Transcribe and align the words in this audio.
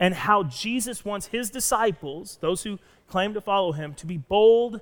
and 0.00 0.14
how 0.14 0.42
Jesus 0.42 1.04
wants 1.04 1.28
his 1.28 1.48
disciples, 1.48 2.38
those 2.40 2.64
who 2.64 2.80
claim 3.08 3.34
to 3.34 3.40
follow 3.40 3.70
him, 3.70 3.94
to 3.94 4.06
be 4.06 4.16
bold 4.16 4.80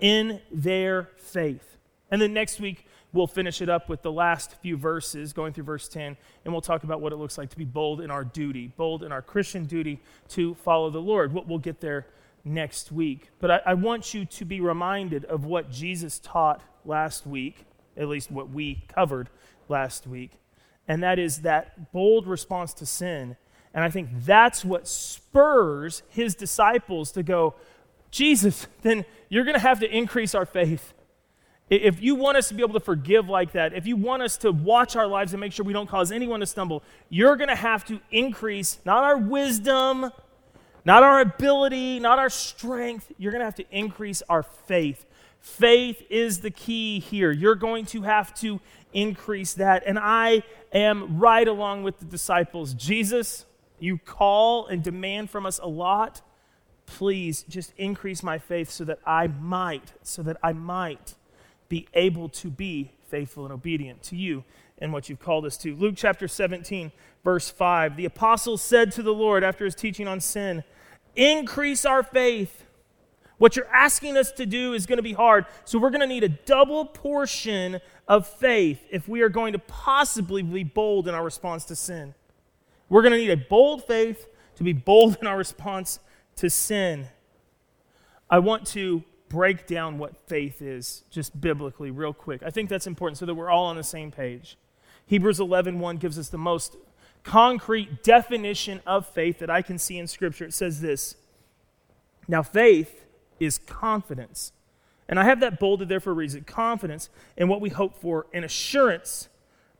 in 0.00 0.40
their 0.50 1.10
faith. 1.18 1.76
And 2.10 2.20
then 2.22 2.32
next 2.32 2.58
week, 2.58 2.86
we'll 3.12 3.26
finish 3.26 3.60
it 3.60 3.68
up 3.68 3.88
with 3.88 4.00
the 4.00 4.12
last 4.12 4.54
few 4.62 4.78
verses, 4.78 5.34
going 5.34 5.52
through 5.52 5.64
verse 5.64 5.86
10, 5.86 6.16
and 6.44 6.54
we'll 6.54 6.62
talk 6.62 6.84
about 6.84 7.02
what 7.02 7.12
it 7.12 7.16
looks 7.16 7.36
like 7.36 7.50
to 7.50 7.58
be 7.58 7.64
bold 7.66 8.00
in 8.00 8.10
our 8.10 8.24
duty, 8.24 8.72
bold 8.78 9.02
in 9.02 9.12
our 9.12 9.22
Christian 9.22 9.66
duty 9.66 10.00
to 10.30 10.54
follow 10.54 10.88
the 10.88 11.02
Lord. 11.02 11.34
What 11.34 11.46
we'll 11.46 11.58
get 11.58 11.80
there 11.80 12.06
next 12.44 12.90
week. 12.90 13.28
But 13.40 13.50
I, 13.50 13.60
I 13.66 13.74
want 13.74 14.14
you 14.14 14.24
to 14.24 14.44
be 14.46 14.60
reminded 14.60 15.26
of 15.26 15.44
what 15.44 15.70
Jesus 15.70 16.18
taught 16.18 16.62
last 16.86 17.26
week, 17.26 17.66
at 17.96 18.08
least 18.08 18.30
what 18.30 18.50
we 18.50 18.84
covered 18.88 19.28
last 19.68 20.06
week, 20.06 20.32
and 20.88 21.02
that 21.02 21.18
is 21.18 21.42
that 21.42 21.92
bold 21.92 22.26
response 22.26 22.72
to 22.74 22.86
sin. 22.86 23.36
And 23.74 23.84
I 23.84 23.90
think 23.90 24.08
that's 24.24 24.64
what 24.64 24.88
spurs 24.88 26.02
his 26.08 26.34
disciples 26.34 27.12
to 27.12 27.22
go, 27.22 27.54
Jesus, 28.10 28.66
then 28.82 29.04
you're 29.28 29.44
going 29.44 29.54
to 29.56 29.60
have 29.60 29.80
to 29.80 29.90
increase 29.94 30.34
our 30.34 30.46
faith. 30.46 30.94
If 31.68 32.00
you 32.00 32.14
want 32.14 32.36
us 32.36 32.48
to 32.48 32.54
be 32.54 32.62
able 32.62 32.74
to 32.74 32.80
forgive 32.80 33.28
like 33.28 33.52
that, 33.52 33.74
if 33.74 33.86
you 33.86 33.96
want 33.96 34.22
us 34.22 34.36
to 34.38 34.52
watch 34.52 34.94
our 34.94 35.06
lives 35.06 35.32
and 35.32 35.40
make 35.40 35.52
sure 35.52 35.66
we 35.66 35.72
don't 35.72 35.88
cause 35.88 36.12
anyone 36.12 36.40
to 36.40 36.46
stumble, 36.46 36.84
you're 37.10 37.36
going 37.36 37.48
to 37.48 37.56
have 37.56 37.84
to 37.86 38.00
increase 38.12 38.78
not 38.84 39.02
our 39.02 39.18
wisdom, 39.18 40.10
not 40.84 41.02
our 41.02 41.20
ability, 41.20 41.98
not 41.98 42.20
our 42.20 42.30
strength. 42.30 43.10
You're 43.18 43.32
going 43.32 43.40
to 43.40 43.46
have 43.46 43.56
to 43.56 43.66
increase 43.70 44.22
our 44.28 44.44
faith. 44.44 45.04
Faith 45.40 46.02
is 46.10 46.40
the 46.40 46.50
key 46.50 46.98
here. 46.98 47.30
You're 47.30 47.54
going 47.54 47.86
to 47.86 48.02
have 48.02 48.34
to 48.40 48.60
increase 48.92 49.54
that. 49.54 49.82
And 49.86 49.98
I 49.98 50.42
am 50.72 51.18
right 51.18 51.46
along 51.46 51.82
with 51.82 51.98
the 51.98 52.04
disciples. 52.04 52.74
Jesus, 52.74 53.44
you 53.78 53.98
call 53.98 54.66
and 54.66 54.82
demand 54.82 55.30
from 55.30 55.46
us 55.46 55.58
a 55.62 55.68
lot. 55.68 56.22
Please 56.86 57.44
just 57.48 57.72
increase 57.76 58.22
my 58.22 58.38
faith 58.38 58.70
so 58.70 58.84
that 58.84 58.98
I 59.06 59.26
might, 59.26 59.92
so 60.02 60.22
that 60.22 60.36
I 60.42 60.52
might 60.52 61.14
be 61.68 61.88
able 61.94 62.28
to 62.28 62.48
be 62.48 62.92
faithful 63.08 63.44
and 63.44 63.52
obedient 63.52 64.02
to 64.04 64.16
you 64.16 64.44
and 64.78 64.92
what 64.92 65.08
you've 65.08 65.20
called 65.20 65.44
us 65.46 65.56
to. 65.58 65.74
Luke 65.74 65.94
chapter 65.96 66.28
17, 66.28 66.92
verse 67.24 67.50
5. 67.50 67.96
The 67.96 68.04
apostles 68.04 68.62
said 68.62 68.92
to 68.92 69.02
the 69.02 69.14
Lord 69.14 69.42
after 69.42 69.64
his 69.64 69.74
teaching 69.74 70.06
on 70.06 70.20
sin, 70.20 70.64
Increase 71.14 71.84
our 71.84 72.02
faith. 72.02 72.65
What 73.38 73.54
you're 73.54 73.72
asking 73.72 74.16
us 74.16 74.32
to 74.32 74.46
do 74.46 74.72
is 74.72 74.86
going 74.86 74.96
to 74.96 75.02
be 75.02 75.12
hard. 75.12 75.46
So 75.64 75.78
we're 75.78 75.90
going 75.90 76.00
to 76.00 76.06
need 76.06 76.24
a 76.24 76.28
double 76.28 76.86
portion 76.86 77.80
of 78.08 78.26
faith 78.26 78.86
if 78.90 79.08
we 79.08 79.20
are 79.20 79.28
going 79.28 79.52
to 79.52 79.58
possibly 79.58 80.42
be 80.42 80.64
bold 80.64 81.06
in 81.06 81.14
our 81.14 81.24
response 81.24 81.64
to 81.66 81.76
sin. 81.76 82.14
We're 82.88 83.02
going 83.02 83.12
to 83.12 83.18
need 83.18 83.30
a 83.30 83.36
bold 83.36 83.84
faith 83.84 84.26
to 84.56 84.64
be 84.64 84.72
bold 84.72 85.18
in 85.20 85.26
our 85.26 85.36
response 85.36 85.98
to 86.36 86.48
sin. 86.48 87.08
I 88.30 88.38
want 88.38 88.66
to 88.68 89.04
break 89.28 89.66
down 89.66 89.98
what 89.98 90.16
faith 90.28 90.62
is 90.62 91.02
just 91.10 91.40
biblically 91.40 91.90
real 91.90 92.12
quick. 92.12 92.42
I 92.44 92.50
think 92.50 92.70
that's 92.70 92.86
important 92.86 93.18
so 93.18 93.26
that 93.26 93.34
we're 93.34 93.50
all 93.50 93.66
on 93.66 93.76
the 93.76 93.84
same 93.84 94.10
page. 94.10 94.56
Hebrews 95.06 95.38
11:1 95.38 95.78
1 95.78 95.96
gives 95.98 96.18
us 96.18 96.28
the 96.28 96.38
most 96.38 96.76
concrete 97.22 98.02
definition 98.02 98.80
of 98.86 99.06
faith 99.06 99.40
that 99.40 99.50
I 99.50 99.62
can 99.62 99.78
see 99.78 99.98
in 99.98 100.06
scripture. 100.06 100.44
It 100.44 100.54
says 100.54 100.80
this. 100.80 101.16
Now 102.28 102.42
faith 102.42 103.05
is 103.38 103.58
confidence. 103.58 104.52
And 105.08 105.20
I 105.20 105.24
have 105.24 105.40
that 105.40 105.60
bolded 105.60 105.88
there 105.88 106.00
for 106.00 106.10
a 106.10 106.14
reason. 106.14 106.44
Confidence 106.44 107.08
in 107.36 107.48
what 107.48 107.60
we 107.60 107.70
hope 107.70 108.00
for 108.00 108.26
and 108.32 108.44
assurance 108.44 109.28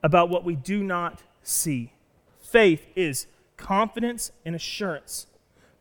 about 0.02 0.28
what 0.30 0.44
we 0.44 0.54
do 0.54 0.82
not 0.82 1.22
see. 1.42 1.92
Faith 2.40 2.86
is 2.94 3.26
confidence 3.56 4.30
and 4.44 4.54
assurance 4.54 5.26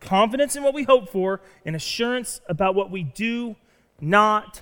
confidence 0.06 0.56
in 0.56 0.64
what 0.64 0.74
we 0.74 0.84
hope 0.84 1.10
for, 1.10 1.42
and 1.66 1.76
assurance 1.76 2.40
about 2.48 2.76
what 2.76 2.92
we 2.92 3.04
do 3.04 3.56
not 4.00 4.62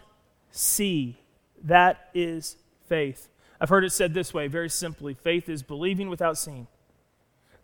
see. 0.51 1.19
That 1.63 2.09
is 2.13 2.57
faith. 2.87 3.29
I've 3.61 3.69
heard 3.69 3.83
it 3.83 3.91
said 3.91 4.13
this 4.13 4.33
way 4.33 4.47
very 4.47 4.69
simply 4.69 5.13
faith 5.13 5.47
is 5.47 5.61
believing 5.63 6.09
without 6.09 6.37
seeing. 6.37 6.67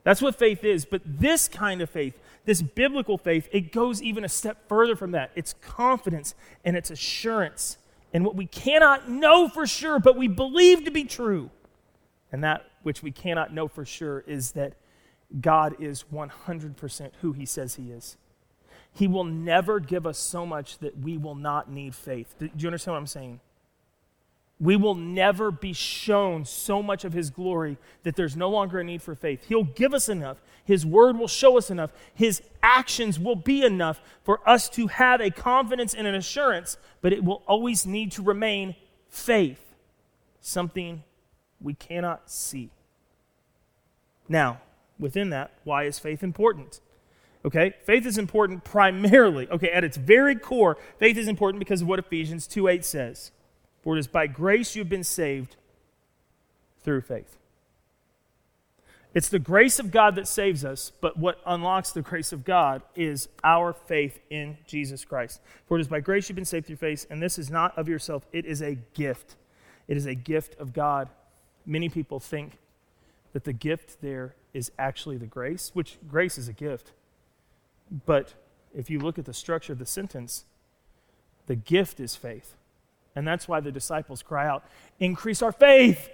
That's 0.03 0.21
what 0.21 0.35
faith 0.35 0.63
is. 0.63 0.85
But 0.85 1.01
this 1.05 1.47
kind 1.47 1.81
of 1.81 1.89
faith, 1.89 2.19
this 2.45 2.61
biblical 2.61 3.17
faith, 3.17 3.47
it 3.51 3.71
goes 3.71 4.01
even 4.01 4.23
a 4.23 4.29
step 4.29 4.67
further 4.67 4.95
from 4.95 5.11
that. 5.11 5.31
It's 5.35 5.53
confidence 5.61 6.35
and 6.63 6.75
it's 6.75 6.89
assurance 6.89 7.77
in 8.13 8.23
what 8.23 8.35
we 8.35 8.45
cannot 8.45 9.09
know 9.09 9.47
for 9.47 9.67
sure, 9.67 9.99
but 9.99 10.17
we 10.17 10.27
believe 10.27 10.85
to 10.85 10.91
be 10.91 11.03
true. 11.03 11.49
And 12.31 12.43
that 12.43 12.65
which 12.83 13.03
we 13.03 13.11
cannot 13.11 13.53
know 13.53 13.67
for 13.67 13.85
sure 13.85 14.23
is 14.25 14.53
that 14.53 14.73
God 15.41 15.75
is 15.79 16.05
100% 16.11 17.11
who 17.21 17.33
he 17.33 17.45
says 17.45 17.75
he 17.75 17.91
is. 17.91 18.17
He 18.91 19.07
will 19.07 19.23
never 19.23 19.79
give 19.79 20.07
us 20.07 20.17
so 20.17 20.45
much 20.45 20.79
that 20.79 20.97
we 20.97 21.17
will 21.17 21.35
not 21.35 21.69
need 21.71 21.93
faith. 21.93 22.33
Do 22.39 22.49
you 22.57 22.67
understand 22.67 22.93
what 22.93 22.99
I'm 22.99 23.07
saying? 23.07 23.39
We 24.59 24.75
will 24.75 24.95
never 24.95 25.51
be 25.51 25.71
shown 25.71 26.43
so 26.43 26.83
much 26.83 27.05
of 27.05 27.13
his 27.13 27.29
glory 27.29 27.77
that 28.03 28.17
there's 28.17 28.35
no 28.35 28.49
longer 28.49 28.79
a 28.79 28.83
need 28.83 29.01
for 29.01 29.15
faith. 29.15 29.45
He'll 29.47 29.63
give 29.63 29.93
us 29.93 30.09
enough. 30.09 30.41
His 30.65 30.85
word 30.85 31.17
will 31.17 31.29
show 31.29 31.57
us 31.57 31.71
enough. 31.71 31.91
His 32.13 32.41
actions 32.61 33.17
will 33.17 33.37
be 33.37 33.63
enough 33.63 34.01
for 34.23 34.47
us 34.47 34.67
to 34.69 34.87
have 34.87 35.21
a 35.21 35.31
confidence 35.31 35.93
and 35.93 36.05
an 36.05 36.13
assurance, 36.13 36.77
but 37.01 37.13
it 37.13 37.23
will 37.23 37.41
always 37.47 37.85
need 37.85 38.11
to 38.13 38.21
remain 38.21 38.75
faith, 39.07 39.75
something 40.41 41.03
we 41.61 41.73
cannot 41.73 42.29
see. 42.29 42.69
Now, 44.27 44.59
within 44.99 45.29
that, 45.29 45.51
why 45.63 45.85
is 45.85 45.99
faith 45.99 46.21
important? 46.21 46.81
Okay? 47.45 47.75
Faith 47.83 48.05
is 48.05 48.17
important 48.17 48.65
primarily. 48.65 49.47
Okay, 49.49 49.69
at 49.69 49.85
its 49.85 49.95
very 49.95 50.35
core, 50.35 50.77
faith 50.97 51.17
is 51.17 51.29
important 51.29 51.59
because 51.59 51.81
of 51.81 51.87
what 51.87 51.99
Ephesians 51.99 52.45
2 52.45 52.67
8 52.67 52.83
says. 52.83 53.31
For 53.81 53.95
it 53.95 53.99
is 53.99 54.07
by 54.07 54.27
grace 54.27 54.75
you've 54.75 54.89
been 54.89 55.03
saved 55.03 55.55
through 56.83 57.01
faith. 57.01 57.37
It's 59.13 59.29
the 59.29 59.39
grace 59.39 59.79
of 59.79 59.89
God 59.89 60.15
that 60.15 60.27
saves 60.27 60.63
us, 60.63 60.91
but 61.01 61.17
what 61.17 61.41
unlocks 61.45 61.91
the 61.91 62.03
grace 62.03 62.31
of 62.31 62.45
God 62.45 62.83
is 62.95 63.27
our 63.43 63.73
faith 63.73 64.19
in 64.29 64.57
Jesus 64.67 65.03
Christ. 65.03 65.41
For 65.67 65.77
it 65.77 65.81
is 65.81 65.87
by 65.87 65.99
grace 65.99 66.29
you've 66.29 66.35
been 66.35 66.45
saved 66.45 66.67
through 66.67 66.75
faith, 66.75 67.07
and 67.09 67.21
this 67.21 67.39
is 67.39 67.49
not 67.49 67.75
of 67.77 67.89
yourself, 67.89 68.27
it 68.31 68.45
is 68.45 68.61
a 68.61 68.75
gift. 68.93 69.35
It 69.87 69.97
is 69.97 70.05
a 70.05 70.13
gift 70.13 70.59
of 70.59 70.73
God. 70.73 71.09
Many 71.65 71.89
people 71.89 72.19
think 72.19 72.59
that 73.33 73.45
the 73.45 73.53
gift 73.53 74.01
there 74.01 74.35
is 74.53 74.71
actually 74.77 75.17
the 75.17 75.25
grace, 75.25 75.71
which 75.73 75.97
grace 76.07 76.37
is 76.37 76.47
a 76.47 76.53
gift. 76.53 76.91
But 78.05 78.35
if 78.75 78.91
you 78.91 78.99
look 78.99 79.17
at 79.17 79.25
the 79.25 79.33
structure 79.33 79.73
of 79.73 79.79
the 79.79 79.85
sentence, 79.87 80.45
the 81.47 81.55
gift 81.55 81.99
is 81.99 82.15
faith. 82.15 82.55
And 83.19 83.27
that's 83.27 83.49
why 83.49 83.59
the 83.59 83.71
disciples 83.71 84.23
cry 84.23 84.47
out, 84.47 84.63
Increase 84.97 85.41
our 85.41 85.51
faith. 85.51 86.09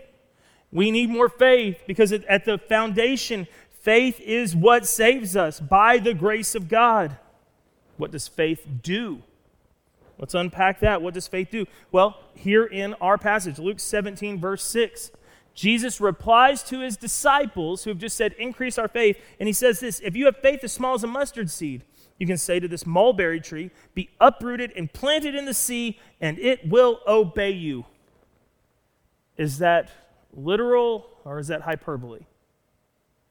We 0.72 0.90
need 0.90 1.12
more 1.12 1.30
faith 1.30 1.84
because 1.86 2.12
at 2.12 2.46
the 2.46 2.58
foundation, 2.58 3.48
faith 3.82 4.20
is 4.20 4.56
what 4.56 4.88
saves 4.88 5.36
us 5.36 5.60
by 5.60 6.00
the 6.00 6.16
grace 6.16 6.56
of 6.56 6.68
God. 6.68 7.16
What 7.98 8.12
does 8.12 8.28
faith 8.28 8.66
do? 8.82 9.22
Let's 10.18 10.34
unpack 10.34 10.80
that. 10.80 11.04
What 11.04 11.14
does 11.14 11.28
faith 11.28 11.50
do? 11.52 11.68
Well, 11.92 12.20
here 12.34 12.66
in 12.66 12.96
our 12.96 13.20
passage, 13.20 13.60
Luke 13.60 13.80
17, 13.80 14.40
verse 14.40 14.64
6, 14.64 15.12
Jesus 15.54 16.02
replies 16.02 16.64
to 16.64 16.80
his 16.80 16.98
disciples 16.98 17.84
who 17.84 17.92
have 17.92 18.00
just 18.00 18.18
said, 18.18 18.34
Increase 18.40 18.80
our 18.80 18.88
faith. 18.88 19.22
And 19.40 19.46
he 19.46 19.54
says 19.54 19.80
this 19.80 20.00
If 20.00 20.16
you 20.16 20.26
have 20.26 20.38
faith 20.38 20.64
as 20.64 20.74
small 20.74 20.96
as 20.96 21.04
a 21.04 21.08
mustard 21.08 21.52
seed, 21.52 21.84
you 22.18 22.28
can 22.28 22.38
say 22.38 22.60
to 22.60 22.68
this 22.68 22.86
mulberry 22.86 23.42
tree, 23.42 23.72
Be 23.94 24.10
uprooted 24.20 24.72
and 24.76 24.92
planted 24.92 25.36
in 25.36 25.46
the 25.46 25.54
sea, 25.54 26.00
and 26.22 26.40
it 26.40 26.68
will 26.68 27.02
obey 27.08 27.52
you. 27.52 27.86
Is 29.38 29.58
that 29.60 29.92
literal 30.34 31.10
or 31.26 31.40
is 31.40 31.48
that 31.48 31.62
hyperbole? 31.62 32.22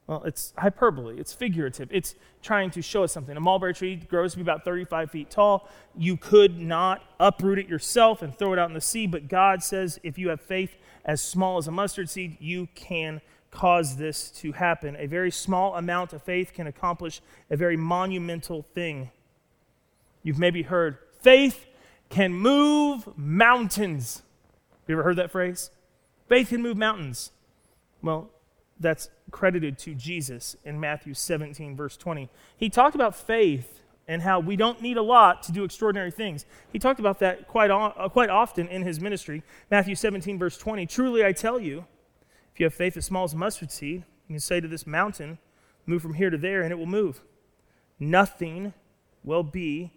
Well, 0.07 0.23
it's 0.25 0.53
hyperbole. 0.59 1.19
It's 1.19 1.33
figurative. 1.33 1.89
It's 1.91 2.15
trying 2.43 2.71
to 2.73 2.83
show 2.83 3.05
us 3.05 3.13
something. 3.13 3.35
A 3.35 3.41
mulberry 3.41 3.73
tree 3.73 3.97
grows 3.97 4.33
to 4.33 4.37
be 4.37 4.43
about 4.43 4.63
35 4.63 5.11
feet 5.11 5.31
tall. 5.31 5.67
You 5.97 6.19
could 6.19 6.59
not 6.59 7.03
uproot 7.19 7.59
it 7.59 7.69
yourself 7.69 8.21
and 8.21 8.37
throw 8.37 8.53
it 8.53 8.59
out 8.59 8.69
in 8.69 8.75
the 8.75 8.83
sea, 8.83 9.07
but 9.07 9.29
God 9.29 9.63
says 9.63 9.99
if 10.03 10.19
you 10.19 10.29
have 10.29 10.43
faith 10.43 10.77
as 11.07 11.23
small 11.23 11.57
as 11.57 11.67
a 11.69 11.71
mustard 11.71 12.11
seed, 12.11 12.37
you 12.39 12.69
can 12.75 13.23
cause 13.55 13.97
this 13.97 14.31
to 14.31 14.53
happen. 14.53 14.97
A 14.99 15.07
very 15.07 15.31
small 15.31 15.77
amount 15.77 16.13
of 16.13 16.23
faith 16.23 16.53
can 16.53 16.67
accomplish 16.67 17.23
a 17.49 17.57
very 17.57 17.77
monumental 17.77 18.63
thing. 18.75 19.11
You've 20.23 20.39
maybe 20.39 20.63
heard 20.63 20.99
faith 21.23 21.65
can 22.11 22.35
move 22.35 23.09
mountains. 23.17 24.23
Have 24.71 24.89
you 24.89 24.95
ever 24.97 25.05
heard 25.05 25.17
that 25.17 25.31
phrase? 25.31 25.71
Faith 26.29 26.49
can 26.49 26.63
move 26.63 26.77
mountains. 26.77 27.31
Well, 28.03 28.31
that's 28.81 29.09
credited 29.31 29.79
to 29.79 29.95
Jesus 29.95 30.57
in 30.65 30.81
Matthew 30.81 31.15
17, 31.15 31.77
verse 31.77 31.97
20. 31.97 32.29
He 32.57 32.69
talked 32.69 32.95
about 32.95 33.15
faith 33.15 33.81
and 34.07 34.21
how 34.21 34.41
we 34.41 34.57
don't 34.57 34.83
need 34.83 34.97
a 34.97 35.03
lot 35.03 35.43
to 35.45 35.53
do 35.53 35.65
extraordinary 35.65 36.11
things. 36.11 36.45
He 36.73 36.79
talked 36.79 37.01
about 37.01 37.21
that 37.21 37.49
quite, 37.49 37.71
uh, 37.71 38.09
quite 38.09 38.31
often 38.31 38.69
in 38.69 38.83
his 38.83 39.01
ministry. 39.01 39.43
Matthew 39.71 39.95
17, 39.95 40.39
verse 40.39 40.59
20 40.59 40.87
Truly 40.87 41.25
I 41.25 41.33
tell 41.33 41.59
you, 41.59 41.87
if 42.55 42.61
you 42.61 42.65
have 42.67 42.75
faith 42.75 42.97
as 42.97 43.05
small 43.05 43.25
as 43.25 43.33
a 43.33 43.37
mustard 43.37 43.73
seed, 43.73 44.05
you 44.29 44.35
can 44.35 44.41
say 44.41 44.61
to 44.61 44.69
this 44.69 44.87
mountain, 44.87 45.39
Move 45.87 46.01
from 46.01 46.15
here 46.15 46.31
to 46.31 46.39
there, 46.39 46.63
and 46.63 46.73
it 46.73 46.77
will 46.77 46.87
move. 46.87 47.21
Nothing 47.99 48.73
will 49.23 49.43
be 49.43 49.93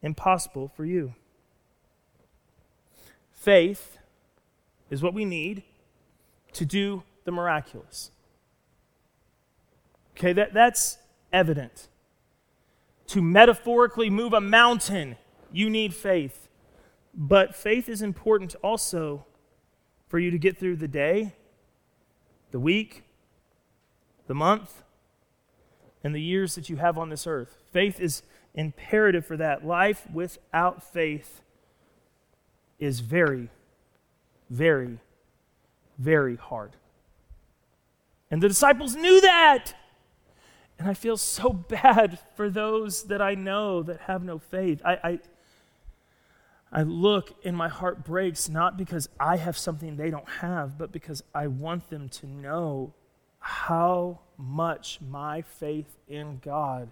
impossible 0.00 0.68
for 0.74 0.84
you. 0.84 1.14
Faith 3.32 3.98
is 4.90 5.02
what 5.02 5.12
we 5.12 5.24
need 5.24 5.64
to 6.52 6.64
do 6.64 7.02
the 7.24 7.32
miraculous. 7.32 8.10
Okay, 10.16 10.32
that, 10.32 10.54
that's 10.54 10.98
evident. 11.32 11.88
To 13.08 13.20
metaphorically 13.20 14.08
move 14.08 14.32
a 14.32 14.40
mountain, 14.40 15.16
you 15.50 15.68
need 15.68 15.94
faith. 15.94 16.48
But 17.12 17.54
faith 17.54 17.88
is 17.88 18.00
important 18.00 18.54
also 18.62 19.26
for 20.08 20.18
you 20.18 20.30
to 20.30 20.38
get 20.38 20.56
through 20.56 20.76
the 20.76 20.88
day, 20.88 21.34
the 22.52 22.60
week, 22.60 23.02
the 24.28 24.34
month, 24.34 24.84
and 26.04 26.14
the 26.14 26.22
years 26.22 26.54
that 26.54 26.68
you 26.68 26.76
have 26.76 26.96
on 26.96 27.10
this 27.10 27.26
earth. 27.26 27.58
Faith 27.72 28.00
is 28.00 28.22
imperative 28.54 29.26
for 29.26 29.36
that. 29.36 29.66
Life 29.66 30.06
without 30.12 30.82
faith 30.82 31.42
is 32.78 33.00
very 33.00 33.50
very, 34.52 34.98
very 35.98 36.36
hard. 36.36 36.76
And 38.30 38.42
the 38.42 38.48
disciples 38.48 38.94
knew 38.94 39.20
that. 39.22 39.72
And 40.78 40.88
I 40.88 40.94
feel 40.94 41.16
so 41.16 41.52
bad 41.68 42.18
for 42.36 42.50
those 42.50 43.04
that 43.04 43.22
I 43.22 43.34
know 43.34 43.82
that 43.82 44.02
have 44.02 44.22
no 44.22 44.38
faith. 44.38 44.82
I, 44.84 44.92
I, 45.02 45.18
I 46.72 46.82
look 46.82 47.34
and 47.44 47.54
my 47.54 47.68
heart 47.68 48.02
breaks 48.02 48.48
not 48.48 48.78
because 48.78 49.08
I 49.20 49.36
have 49.36 49.58
something 49.58 49.96
they 49.96 50.10
don't 50.10 50.28
have, 50.28 50.78
but 50.78 50.90
because 50.90 51.22
I 51.34 51.46
want 51.46 51.90
them 51.90 52.08
to 52.08 52.26
know 52.26 52.94
how 53.40 54.20
much 54.38 55.00
my 55.06 55.42
faith 55.42 55.98
in 56.08 56.40
God 56.42 56.90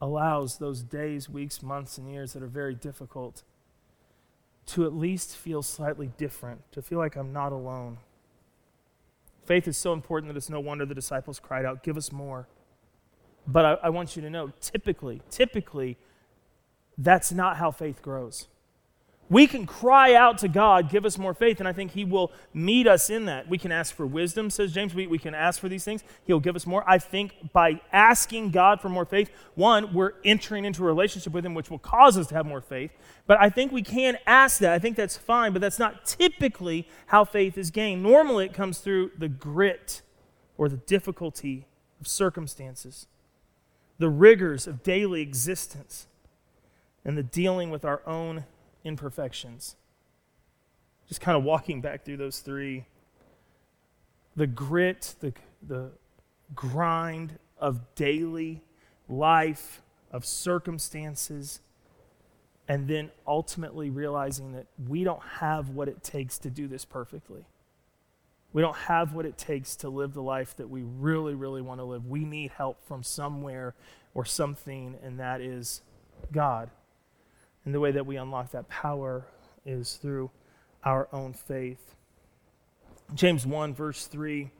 allows 0.00 0.58
those 0.58 0.82
days, 0.82 1.28
weeks, 1.28 1.62
months, 1.62 1.96
and 1.98 2.10
years 2.10 2.32
that 2.32 2.42
are 2.42 2.48
very 2.48 2.74
difficult 2.74 3.42
to 4.66 4.84
at 4.84 4.92
least 4.92 5.36
feel 5.36 5.62
slightly 5.62 6.10
different, 6.16 6.60
to 6.72 6.82
feel 6.82 6.98
like 6.98 7.16
I'm 7.16 7.32
not 7.32 7.52
alone. 7.52 7.98
Faith 9.44 9.66
is 9.66 9.78
so 9.78 9.92
important 9.92 10.32
that 10.32 10.36
it's 10.36 10.50
no 10.50 10.60
wonder 10.60 10.84
the 10.84 10.94
disciples 10.94 11.38
cried 11.40 11.64
out, 11.64 11.82
Give 11.82 11.96
us 11.96 12.12
more. 12.12 12.48
But 13.46 13.64
I, 13.64 13.72
I 13.84 13.88
want 13.90 14.14
you 14.14 14.22
to 14.22 14.30
know 14.30 14.52
typically, 14.60 15.22
typically, 15.30 15.96
that's 16.98 17.32
not 17.32 17.56
how 17.56 17.70
faith 17.70 18.02
grows. 18.02 18.48
We 19.30 19.46
can 19.46 19.66
cry 19.66 20.14
out 20.14 20.38
to 20.38 20.48
God, 20.48 20.88
give 20.88 21.04
us 21.04 21.18
more 21.18 21.34
faith, 21.34 21.58
and 21.58 21.68
I 21.68 21.72
think 21.72 21.92
He 21.92 22.04
will 22.04 22.32
meet 22.54 22.86
us 22.86 23.10
in 23.10 23.26
that. 23.26 23.48
We 23.48 23.58
can 23.58 23.70
ask 23.70 23.94
for 23.94 24.06
wisdom, 24.06 24.48
says 24.48 24.72
James. 24.72 24.94
We, 24.94 25.06
we 25.06 25.18
can 25.18 25.34
ask 25.34 25.60
for 25.60 25.68
these 25.68 25.84
things. 25.84 26.02
He'll 26.24 26.40
give 26.40 26.56
us 26.56 26.66
more. 26.66 26.82
I 26.86 26.98
think 26.98 27.52
by 27.52 27.80
asking 27.92 28.52
God 28.52 28.80
for 28.80 28.88
more 28.88 29.04
faith, 29.04 29.30
one, 29.54 29.92
we're 29.92 30.12
entering 30.24 30.64
into 30.64 30.82
a 30.82 30.86
relationship 30.86 31.32
with 31.32 31.44
Him, 31.44 31.54
which 31.54 31.70
will 31.70 31.78
cause 31.78 32.16
us 32.16 32.28
to 32.28 32.34
have 32.34 32.46
more 32.46 32.62
faith. 32.62 32.90
But 33.26 33.38
I 33.38 33.50
think 33.50 33.70
we 33.70 33.82
can 33.82 34.16
ask 34.26 34.60
that. 34.60 34.72
I 34.72 34.78
think 34.78 34.96
that's 34.96 35.18
fine, 35.18 35.52
but 35.52 35.60
that's 35.60 35.78
not 35.78 36.06
typically 36.06 36.88
how 37.08 37.24
faith 37.24 37.58
is 37.58 37.70
gained. 37.70 38.02
Normally, 38.02 38.46
it 38.46 38.54
comes 38.54 38.78
through 38.78 39.10
the 39.18 39.28
grit 39.28 40.00
or 40.56 40.70
the 40.70 40.78
difficulty 40.78 41.66
of 42.00 42.08
circumstances, 42.08 43.06
the 43.98 44.08
rigors 44.08 44.66
of 44.66 44.82
daily 44.82 45.20
existence, 45.20 46.06
and 47.04 47.18
the 47.18 47.22
dealing 47.22 47.70
with 47.70 47.84
our 47.84 48.00
own 48.06 48.44
imperfections. 48.88 49.76
Just 51.06 51.20
kind 51.20 51.36
of 51.36 51.44
walking 51.44 51.80
back 51.80 52.04
through 52.04 52.16
those 52.16 52.40
three 52.40 52.86
the 54.36 54.46
grit, 54.46 55.16
the, 55.18 55.32
the 55.66 55.90
grind 56.54 57.38
of 57.58 57.94
daily 57.96 58.62
life, 59.08 59.82
of 60.12 60.24
circumstances, 60.24 61.60
and 62.68 62.86
then 62.86 63.10
ultimately 63.26 63.90
realizing 63.90 64.52
that 64.52 64.66
we 64.86 65.02
don't 65.02 65.22
have 65.40 65.70
what 65.70 65.88
it 65.88 66.04
takes 66.04 66.38
to 66.38 66.50
do 66.50 66.68
this 66.68 66.84
perfectly. 66.84 67.44
We 68.52 68.62
don't 68.62 68.76
have 68.76 69.12
what 69.12 69.26
it 69.26 69.36
takes 69.36 69.74
to 69.76 69.88
live 69.88 70.14
the 70.14 70.22
life 70.22 70.56
that 70.56 70.70
we 70.70 70.82
really, 70.82 71.34
really 71.34 71.60
want 71.60 71.80
to 71.80 71.84
live. 71.84 72.06
We 72.06 72.24
need 72.24 72.52
help 72.52 72.82
from 72.86 73.02
somewhere 73.02 73.74
or 74.14 74.24
something, 74.24 74.96
and 75.02 75.18
that 75.18 75.40
is 75.40 75.82
God. 76.32 76.70
And 77.64 77.74
the 77.74 77.80
way 77.80 77.90
that 77.92 78.06
we 78.06 78.16
unlock 78.16 78.50
that 78.52 78.68
power 78.68 79.26
is 79.66 79.94
through 79.94 80.30
our 80.84 81.08
own 81.12 81.32
faith. 81.32 81.94
James 83.14 83.46
1, 83.46 83.74
verse 83.74 84.06
3, 84.06 84.50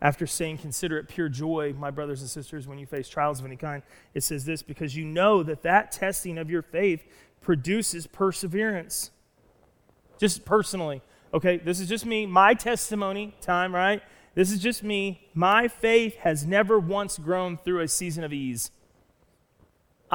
after 0.00 0.26
saying, 0.26 0.58
Consider 0.58 0.98
it 0.98 1.08
pure 1.08 1.28
joy, 1.28 1.74
my 1.76 1.90
brothers 1.90 2.20
and 2.20 2.30
sisters, 2.30 2.66
when 2.66 2.78
you 2.78 2.86
face 2.86 3.08
trials 3.08 3.40
of 3.40 3.46
any 3.46 3.56
kind, 3.56 3.82
it 4.14 4.22
says 4.22 4.44
this 4.44 4.62
because 4.62 4.96
you 4.96 5.04
know 5.04 5.42
that 5.42 5.62
that 5.62 5.92
testing 5.92 6.38
of 6.38 6.50
your 6.50 6.62
faith 6.62 7.04
produces 7.40 8.06
perseverance. 8.06 9.10
Just 10.18 10.44
personally, 10.44 11.02
okay, 11.32 11.58
this 11.58 11.80
is 11.80 11.88
just 11.88 12.06
me, 12.06 12.26
my 12.26 12.54
testimony 12.54 13.34
time, 13.40 13.74
right? 13.74 14.02
This 14.34 14.50
is 14.50 14.60
just 14.60 14.82
me. 14.82 15.28
My 15.32 15.68
faith 15.68 16.16
has 16.18 16.44
never 16.44 16.78
once 16.78 17.18
grown 17.18 17.56
through 17.56 17.80
a 17.80 17.88
season 17.88 18.24
of 18.24 18.32
ease. 18.32 18.70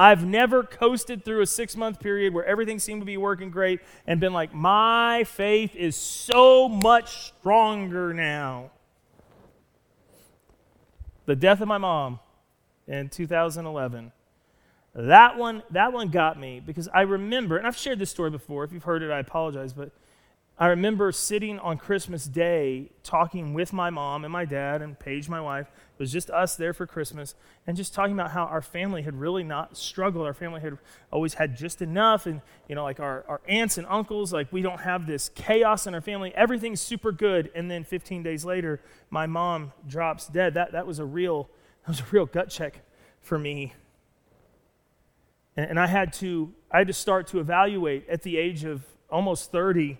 I've 0.00 0.24
never 0.24 0.62
coasted 0.62 1.26
through 1.26 1.42
a 1.42 1.46
six 1.46 1.76
month 1.76 2.00
period 2.00 2.32
where 2.32 2.46
everything 2.46 2.78
seemed 2.78 3.02
to 3.02 3.04
be 3.04 3.18
working 3.18 3.50
great 3.50 3.80
and 4.06 4.18
been 4.18 4.32
like, 4.32 4.54
my 4.54 5.24
faith 5.24 5.76
is 5.76 5.94
so 5.94 6.70
much 6.70 7.34
stronger 7.38 8.14
now. 8.14 8.70
The 11.26 11.36
death 11.36 11.60
of 11.60 11.68
my 11.68 11.76
mom 11.76 12.18
in 12.88 13.10
2011. 13.10 14.10
That 14.94 15.36
one, 15.36 15.62
that 15.70 15.92
one 15.92 16.08
got 16.08 16.40
me 16.40 16.62
because 16.64 16.88
I 16.94 17.02
remember, 17.02 17.58
and 17.58 17.66
I've 17.66 17.76
shared 17.76 17.98
this 17.98 18.08
story 18.08 18.30
before. 18.30 18.64
If 18.64 18.72
you've 18.72 18.84
heard 18.84 19.02
it, 19.02 19.10
I 19.10 19.18
apologize, 19.18 19.74
but 19.74 19.90
I 20.60 20.66
remember 20.66 21.10
sitting 21.10 21.58
on 21.58 21.78
Christmas 21.78 22.26
Day 22.26 22.90
talking 23.02 23.54
with 23.54 23.72
my 23.72 23.88
mom 23.88 24.26
and 24.26 24.32
my 24.32 24.44
dad 24.44 24.82
and 24.82 24.98
Paige, 24.98 25.26
my 25.26 25.40
wife. 25.40 25.68
It 25.68 25.98
was 25.98 26.12
just 26.12 26.28
us 26.28 26.54
there 26.54 26.74
for 26.74 26.86
Christmas, 26.86 27.34
and 27.66 27.78
just 27.78 27.94
talking 27.94 28.12
about 28.12 28.32
how 28.32 28.44
our 28.44 28.60
family 28.60 29.00
had 29.00 29.18
really 29.18 29.42
not 29.42 29.74
struggled. 29.78 30.26
Our 30.26 30.34
family 30.34 30.60
had 30.60 30.76
always 31.10 31.32
had 31.32 31.56
just 31.56 31.80
enough, 31.80 32.26
and 32.26 32.42
you 32.68 32.74
know, 32.74 32.84
like 32.84 33.00
our, 33.00 33.24
our 33.26 33.40
aunts 33.48 33.78
and 33.78 33.86
uncles, 33.88 34.34
like 34.34 34.52
we 34.52 34.60
don't 34.60 34.80
have 34.80 35.06
this 35.06 35.30
chaos 35.30 35.86
in 35.86 35.94
our 35.94 36.02
family. 36.02 36.30
Everything's 36.34 36.82
super 36.82 37.10
good. 37.10 37.50
And 37.54 37.70
then 37.70 37.82
15 37.82 38.22
days 38.22 38.44
later, 38.44 38.82
my 39.08 39.26
mom 39.26 39.72
drops 39.88 40.26
dead. 40.26 40.52
That 40.52 40.72
that 40.72 40.86
was 40.86 40.98
a 40.98 41.06
real 41.06 41.48
that 41.86 41.88
was 41.88 42.00
a 42.00 42.06
real 42.10 42.26
gut 42.26 42.50
check 42.50 42.80
for 43.22 43.38
me. 43.38 43.72
And, 45.56 45.70
and 45.70 45.80
I 45.80 45.86
had 45.86 46.12
to 46.14 46.52
I 46.70 46.78
had 46.78 46.86
to 46.88 46.92
start 46.92 47.28
to 47.28 47.40
evaluate 47.40 48.06
at 48.10 48.24
the 48.24 48.36
age 48.36 48.64
of 48.64 48.84
almost 49.10 49.50
30 49.52 49.98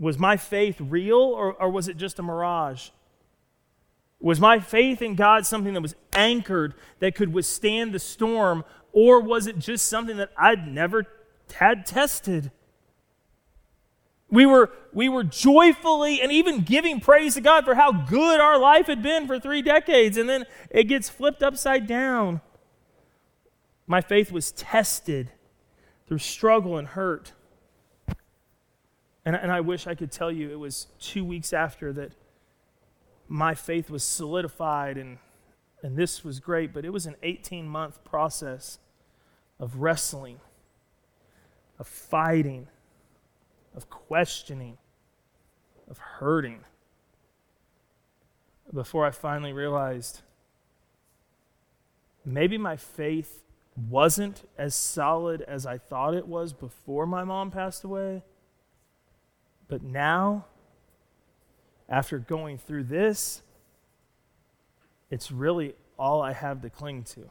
was 0.00 0.18
my 0.18 0.36
faith 0.36 0.80
real 0.80 1.18
or, 1.18 1.52
or 1.52 1.70
was 1.70 1.86
it 1.86 1.98
just 1.98 2.18
a 2.18 2.22
mirage? 2.22 2.88
Was 4.18 4.40
my 4.40 4.58
faith 4.58 5.02
in 5.02 5.14
God 5.14 5.46
something 5.46 5.74
that 5.74 5.82
was 5.82 5.94
anchored 6.14 6.74
that 6.98 7.14
could 7.14 7.32
withstand 7.32 7.92
the 7.92 7.98
storm, 7.98 8.64
or 8.92 9.20
was 9.20 9.46
it 9.46 9.58
just 9.58 9.86
something 9.86 10.16
that 10.16 10.30
I'd 10.36 10.66
never 10.66 11.06
had 11.54 11.86
tested? 11.86 12.50
We 14.30 14.46
were, 14.46 14.70
we 14.92 15.08
were 15.08 15.24
joyfully 15.24 16.20
and 16.20 16.32
even 16.32 16.62
giving 16.62 17.00
praise 17.00 17.34
to 17.34 17.40
God 17.40 17.64
for 17.64 17.74
how 17.74 17.92
good 17.92 18.40
our 18.40 18.58
life 18.58 18.86
had 18.86 19.02
been 19.02 19.26
for 19.26 19.38
three 19.38 19.62
decades, 19.62 20.16
and 20.16 20.28
then 20.28 20.44
it 20.70 20.84
gets 20.84 21.08
flipped 21.08 21.42
upside 21.42 21.86
down. 21.86 22.40
My 23.86 24.00
faith 24.00 24.32
was 24.32 24.52
tested 24.52 25.30
through 26.06 26.18
struggle 26.18 26.78
and 26.78 26.88
hurt. 26.88 27.32
And, 29.24 29.36
and 29.36 29.52
I 29.52 29.60
wish 29.60 29.86
I 29.86 29.94
could 29.94 30.10
tell 30.10 30.30
you 30.30 30.50
it 30.50 30.58
was 30.58 30.86
two 30.98 31.24
weeks 31.24 31.52
after 31.52 31.92
that 31.92 32.12
my 33.28 33.54
faith 33.54 33.90
was 33.90 34.02
solidified 34.02 34.96
and, 34.96 35.18
and 35.82 35.96
this 35.96 36.24
was 36.24 36.40
great, 36.40 36.72
but 36.72 36.84
it 36.84 36.92
was 36.92 37.06
an 37.06 37.16
18 37.22 37.68
month 37.68 38.02
process 38.04 38.78
of 39.58 39.76
wrestling, 39.76 40.40
of 41.78 41.86
fighting, 41.86 42.66
of 43.74 43.88
questioning, 43.90 44.78
of 45.88 45.98
hurting 45.98 46.64
before 48.72 49.04
I 49.04 49.10
finally 49.10 49.52
realized 49.52 50.22
maybe 52.24 52.56
my 52.58 52.76
faith 52.76 53.42
wasn't 53.88 54.48
as 54.58 54.74
solid 54.74 55.42
as 55.42 55.66
I 55.66 55.78
thought 55.78 56.14
it 56.14 56.26
was 56.26 56.52
before 56.52 57.06
my 57.06 57.24
mom 57.24 57.50
passed 57.50 57.84
away. 57.84 58.22
But 59.70 59.84
now, 59.84 60.46
after 61.88 62.18
going 62.18 62.58
through 62.58 62.84
this, 62.84 63.40
it's 65.10 65.30
really 65.30 65.74
all 65.96 66.20
I 66.20 66.32
have 66.32 66.60
to 66.62 66.70
cling 66.70 67.04
to. 67.04 67.30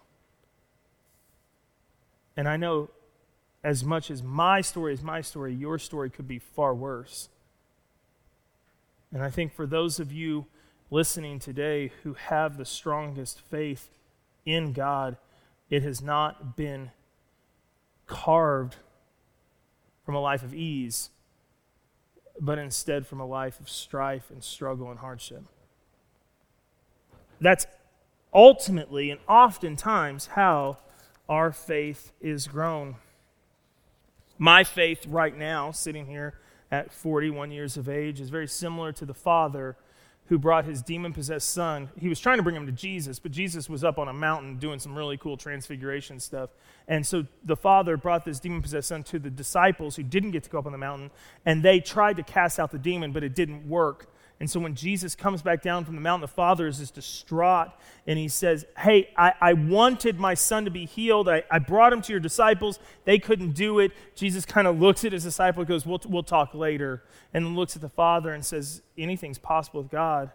And 2.37 2.47
I 2.47 2.55
know 2.55 2.89
as 3.61 3.83
much 3.83 4.09
as 4.09 4.23
my 4.23 4.61
story 4.61 4.93
is 4.93 5.03
my 5.03 5.19
story, 5.19 5.53
your 5.53 5.77
story 5.77 6.09
could 6.09 6.29
be 6.29 6.39
far 6.39 6.73
worse. 6.73 7.27
And 9.11 9.21
I 9.21 9.29
think 9.29 9.53
for 9.53 9.67
those 9.67 9.99
of 9.99 10.13
you 10.13 10.45
listening 10.89 11.39
today 11.39 11.91
who 12.03 12.13
have 12.13 12.57
the 12.57 12.63
strongest 12.63 13.41
faith 13.41 13.89
in 14.45 14.71
God, 14.71 15.17
it 15.69 15.83
has 15.83 16.01
not 16.01 16.55
been 16.55 16.91
carved 18.07 18.77
from 20.05 20.15
a 20.15 20.21
life 20.21 20.41
of 20.41 20.53
ease 20.53 21.09
but 22.39 22.57
instead 22.57 23.05
from 23.05 23.19
a 23.19 23.25
life 23.25 23.59
of 23.59 23.69
strife 23.69 24.29
and 24.29 24.43
struggle 24.43 24.89
and 24.89 24.99
hardship. 24.99 25.43
That's 27.41 27.65
ultimately 28.33 29.11
and 29.11 29.19
oftentimes 29.27 30.27
how 30.27 30.77
our 31.27 31.51
faith 31.51 32.11
is 32.21 32.47
grown. 32.47 32.95
My 34.37 34.63
faith 34.63 35.05
right 35.05 35.37
now, 35.37 35.71
sitting 35.71 36.05
here 36.05 36.35
at 36.71 36.91
41 36.91 37.51
years 37.51 37.77
of 37.77 37.89
age, 37.89 38.19
is 38.19 38.29
very 38.29 38.47
similar 38.47 38.91
to 38.93 39.05
the 39.05 39.13
Father 39.13 39.75
who 40.29 40.37
brought 40.37 40.63
his 40.65 40.83
demon 40.83 41.11
possessed 41.11 41.49
son. 41.49 41.89
He 41.99 42.07
was 42.07 42.19
trying 42.19 42.37
to 42.37 42.43
bring 42.43 42.55
him 42.55 42.67
to 42.67 42.71
Jesus, 42.71 43.17
but 43.17 43.31
Jesus 43.31 43.67
was 43.67 43.83
up 43.83 43.97
on 43.97 44.07
a 44.07 44.13
mountain 44.13 44.57
doing 44.57 44.77
some 44.77 44.95
really 44.95 45.17
cool 45.17 45.37
transfiguration 45.37 46.19
stuff. 46.19 46.51
And 46.87 47.05
so 47.05 47.25
the 47.43 47.55
father 47.55 47.97
brought 47.97 48.25
this 48.25 48.39
demon 48.39 48.61
possessed 48.61 48.89
son 48.89 49.01
to 49.05 49.17
the 49.17 49.31
disciples 49.31 49.95
who 49.95 50.03
didn't 50.03 50.31
get 50.31 50.43
to 50.43 50.49
go 50.49 50.59
up 50.59 50.67
on 50.67 50.71
the 50.71 50.77
mountain, 50.77 51.09
and 51.47 51.63
they 51.63 51.79
tried 51.79 52.17
to 52.17 52.23
cast 52.23 52.59
out 52.59 52.71
the 52.71 52.77
demon, 52.77 53.11
but 53.11 53.23
it 53.23 53.33
didn't 53.33 53.67
work. 53.67 54.13
And 54.39 54.49
so 54.49 54.59
when 54.59 54.73
Jesus 54.73 55.15
comes 55.15 55.41
back 55.41 55.61
down 55.61 55.83
from 55.83 55.95
the 55.95 56.01
mountain, 56.01 56.21
the 56.21 56.27
father 56.27 56.65
is 56.65 56.77
just 56.77 56.95
distraught 56.95 57.71
and 58.07 58.17
he 58.17 58.29
says, 58.29 58.65
Hey, 58.77 59.09
I, 59.17 59.33
I 59.41 59.53
wanted 59.53 60.17
my 60.17 60.33
son 60.33 60.63
to 60.63 60.71
be 60.71 60.85
healed. 60.85 61.27
I, 61.27 61.43
I 61.51 61.59
brought 61.59 61.91
him 61.91 62.01
to 62.03 62.13
your 62.13 62.21
disciples. 62.21 62.79
They 63.03 63.19
couldn't 63.19 63.51
do 63.51 63.79
it. 63.79 63.91
Jesus 64.15 64.45
kind 64.45 64.65
of 64.65 64.79
looks 64.79 65.03
at 65.03 65.11
his 65.11 65.23
disciple 65.23 65.61
and 65.61 65.67
goes, 65.67 65.85
we'll, 65.85 65.99
we'll 66.07 66.23
talk 66.23 66.53
later. 66.53 67.03
And 67.33 67.55
looks 67.57 67.75
at 67.75 67.81
the 67.81 67.89
father 67.89 68.31
and 68.33 68.45
says, 68.45 68.81
Anything's 68.97 69.39
possible 69.39 69.81
with 69.81 69.91
God. 69.91 70.31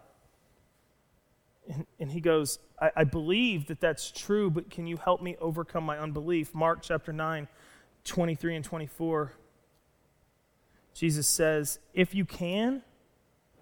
And, 1.67 1.87
and 1.99 2.11
he 2.11 2.21
goes, 2.21 2.59
I, 2.79 2.91
I 2.97 3.03
believe 3.05 3.65
that 3.67 3.79
that's 3.79 4.11
true, 4.11 4.51
but 4.51 4.69
can 4.69 4.85
you 4.85 4.97
help 4.97 5.23
me 5.23 5.35
overcome 5.41 5.83
my 5.83 5.97
unbelief? 5.97 6.53
Mark 6.53 6.83
chapter 6.83 7.11
9, 7.11 7.47
23 8.03 8.55
and 8.55 8.65
24. 8.65 9.33
Jesus 10.93 11.27
says, 11.27 11.79
If 11.95 12.13
you 12.13 12.23
can, 12.23 12.83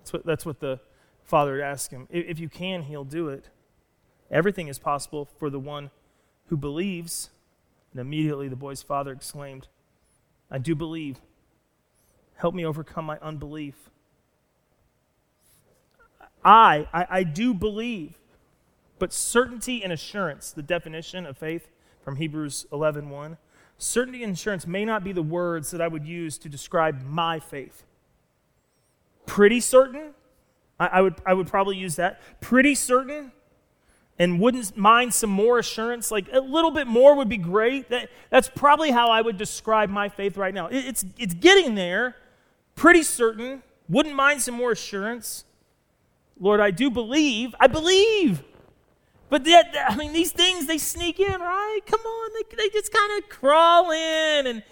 that's 0.03 0.11
what, 0.11 0.25
that's 0.25 0.45
what 0.45 0.59
the 0.59 0.81
father 1.23 1.61
asked 1.61 1.91
him. 1.91 2.07
If 2.09 2.37
you 2.37 2.49
can, 2.49 2.83
he'll 2.83 3.05
do 3.05 3.29
it. 3.29 3.45
Everything 4.29 4.67
is 4.67 4.77
possible 4.77 5.29
for 5.39 5.49
the 5.49 5.59
one 5.59 5.91
who 6.47 6.57
believes. 6.57 7.29
And 7.93 8.01
immediately 8.01 8.49
the 8.49 8.57
boy's 8.57 8.83
father 8.83 9.13
exclaimed, 9.13 9.69
I 10.51 10.57
do 10.57 10.75
believe. 10.75 11.21
Help 12.35 12.53
me 12.53 12.65
overcome 12.65 13.05
my 13.05 13.17
unbelief. 13.21 13.89
I, 16.43 16.87
I, 16.91 17.07
I 17.09 17.23
do 17.23 17.53
believe. 17.53 18.17
But 18.99 19.13
certainty 19.13 19.81
and 19.83 19.93
assurance, 19.93 20.51
the 20.51 20.61
definition 20.61 21.25
of 21.25 21.37
faith 21.37 21.69
from 22.01 22.17
Hebrews 22.17 22.65
11 22.73 23.09
1, 23.09 23.37
certainty 23.77 24.21
and 24.21 24.33
assurance 24.33 24.67
may 24.67 24.83
not 24.83 25.05
be 25.05 25.13
the 25.13 25.23
words 25.23 25.71
that 25.71 25.79
I 25.79 25.87
would 25.87 26.05
use 26.05 26.37
to 26.39 26.49
describe 26.49 27.05
my 27.05 27.39
faith 27.39 27.85
pretty 29.25 29.59
certain. 29.59 30.13
I, 30.79 30.87
I, 30.87 31.01
would, 31.01 31.15
I 31.25 31.33
would 31.33 31.47
probably 31.47 31.77
use 31.77 31.95
that. 31.97 32.21
Pretty 32.41 32.75
certain. 32.75 33.31
And 34.19 34.39
wouldn't 34.39 34.77
mind 34.77 35.13
some 35.13 35.29
more 35.29 35.59
assurance. 35.59 36.11
Like 36.11 36.27
a 36.31 36.39
little 36.39 36.71
bit 36.71 36.87
more 36.87 37.15
would 37.15 37.29
be 37.29 37.37
great. 37.37 37.89
That, 37.89 38.09
that's 38.29 38.49
probably 38.49 38.91
how 38.91 39.09
I 39.09 39.21
would 39.21 39.37
describe 39.37 39.89
my 39.89 40.09
faith 40.09 40.37
right 40.37 40.53
now. 40.53 40.67
It, 40.67 40.85
it's, 40.85 41.05
it's 41.17 41.33
getting 41.33 41.75
there. 41.75 42.15
Pretty 42.75 43.03
certain. 43.03 43.63
Wouldn't 43.89 44.15
mind 44.15 44.41
some 44.41 44.55
more 44.55 44.71
assurance. 44.71 45.45
Lord, 46.39 46.59
I 46.59 46.71
do 46.71 46.89
believe. 46.89 47.55
I 47.59 47.67
believe. 47.67 48.43
But 49.29 49.47
yet, 49.47 49.75
I 49.89 49.95
mean, 49.95 50.13
these 50.13 50.31
things, 50.31 50.67
they 50.67 50.77
sneak 50.77 51.19
in, 51.19 51.41
right? 51.41 51.79
Come 51.85 52.01
on. 52.01 52.31
They, 52.35 52.55
they 52.55 52.69
just 52.69 52.93
kind 52.93 53.23
of 53.23 53.29
crawl 53.29 53.91
in 53.91 54.47
and 54.47 54.63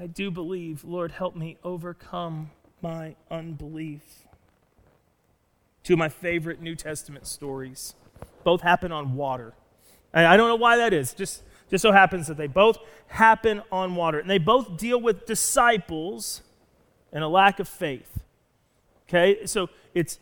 I 0.00 0.06
do 0.06 0.30
believe. 0.30 0.82
Lord, 0.82 1.12
help 1.12 1.36
me 1.36 1.58
overcome 1.62 2.50
my 2.80 3.16
unbelief. 3.30 4.24
Two 5.82 5.92
of 5.92 5.98
my 5.98 6.08
favorite 6.08 6.62
New 6.62 6.74
Testament 6.74 7.26
stories 7.26 7.94
both 8.42 8.62
happen 8.62 8.92
on 8.92 9.14
water. 9.14 9.52
I 10.14 10.38
don't 10.38 10.48
know 10.48 10.56
why 10.56 10.78
that 10.78 10.94
is. 10.94 11.12
Just, 11.12 11.42
just 11.68 11.82
so 11.82 11.92
happens 11.92 12.28
that 12.28 12.38
they 12.38 12.46
both 12.46 12.78
happen 13.08 13.62
on 13.70 13.94
water. 13.94 14.18
And 14.18 14.30
they 14.30 14.38
both 14.38 14.78
deal 14.78 14.98
with 14.98 15.26
disciples 15.26 16.40
and 17.12 17.22
a 17.22 17.28
lack 17.28 17.60
of 17.60 17.68
faith. 17.68 18.22
Okay? 19.06 19.44
So 19.44 19.68
it's 19.94 20.18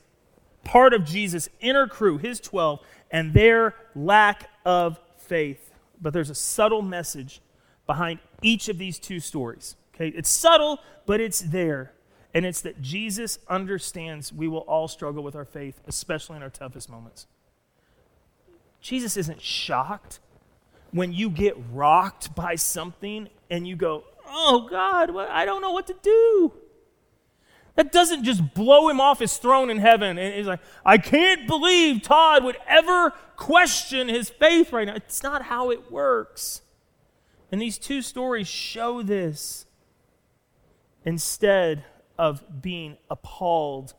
part 0.64 0.92
of 0.92 1.04
Jesus' 1.04 1.48
inner 1.60 1.86
crew, 1.86 2.18
his 2.18 2.40
12, 2.40 2.80
and 3.12 3.32
their 3.32 3.76
lack 3.94 4.50
of 4.64 4.98
faith. 5.18 5.70
But 6.00 6.12
there's 6.12 6.30
a 6.30 6.34
subtle 6.34 6.82
message 6.82 7.40
behind 7.88 8.20
each 8.42 8.68
of 8.68 8.78
these 8.78 9.00
two 9.00 9.18
stories. 9.18 9.74
Okay, 9.92 10.08
it's 10.08 10.28
subtle, 10.28 10.78
but 11.06 11.20
it's 11.20 11.40
there. 11.40 11.92
And 12.32 12.46
it's 12.46 12.60
that 12.60 12.80
Jesus 12.80 13.40
understands 13.48 14.32
we 14.32 14.46
will 14.46 14.58
all 14.60 14.86
struggle 14.86 15.24
with 15.24 15.34
our 15.34 15.46
faith, 15.46 15.80
especially 15.88 16.36
in 16.36 16.42
our 16.44 16.50
toughest 16.50 16.88
moments. 16.88 17.26
Jesus 18.80 19.16
isn't 19.16 19.42
shocked 19.42 20.20
when 20.92 21.12
you 21.12 21.30
get 21.30 21.56
rocked 21.72 22.34
by 22.36 22.54
something 22.54 23.28
and 23.50 23.66
you 23.66 23.74
go, 23.74 24.04
Oh 24.30 24.68
God, 24.70 25.16
I 25.16 25.44
don't 25.44 25.62
know 25.62 25.72
what 25.72 25.88
to 25.88 25.96
do. 26.00 26.52
That 27.74 27.92
doesn't 27.92 28.24
just 28.24 28.54
blow 28.54 28.88
him 28.88 29.00
off 29.00 29.20
his 29.20 29.36
throne 29.36 29.70
in 29.70 29.78
heaven. 29.78 30.18
And 30.18 30.34
he's 30.34 30.46
like, 30.46 30.60
I 30.84 30.98
can't 30.98 31.46
believe 31.46 32.02
Todd 32.02 32.44
would 32.44 32.58
ever 32.66 33.12
question 33.36 34.08
his 34.08 34.28
faith 34.28 34.72
right 34.72 34.86
now. 34.86 34.96
It's 34.96 35.22
not 35.22 35.42
how 35.42 35.70
it 35.70 35.90
works. 35.90 36.60
And 37.50 37.60
these 37.60 37.78
two 37.78 38.02
stories 38.02 38.48
show 38.48 39.02
this. 39.02 39.66
Instead 41.04 41.84
of 42.18 42.60
being 42.60 42.96
appalled 43.08 43.94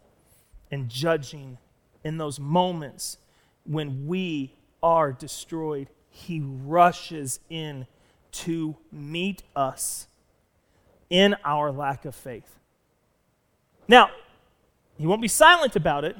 and 0.69 0.89
judging 0.89 1.57
in 2.03 2.17
those 2.17 2.39
moments 2.39 3.17
when 3.65 4.05
we 4.07 4.53
are 4.83 5.11
destroyed, 5.11 5.89
he 6.09 6.41
rushes 6.41 7.39
in 7.49 7.87
to 8.31 8.75
meet 8.91 9.43
us 9.55 10.07
in 11.09 11.35
our 11.43 11.71
lack 11.71 12.05
of 12.05 12.13
faith. 12.13 12.59
Now, 13.87 14.11
he 14.97 15.07
won't 15.07 15.21
be 15.21 15.27
silent 15.27 15.75
about 15.75 16.05
it, 16.05 16.15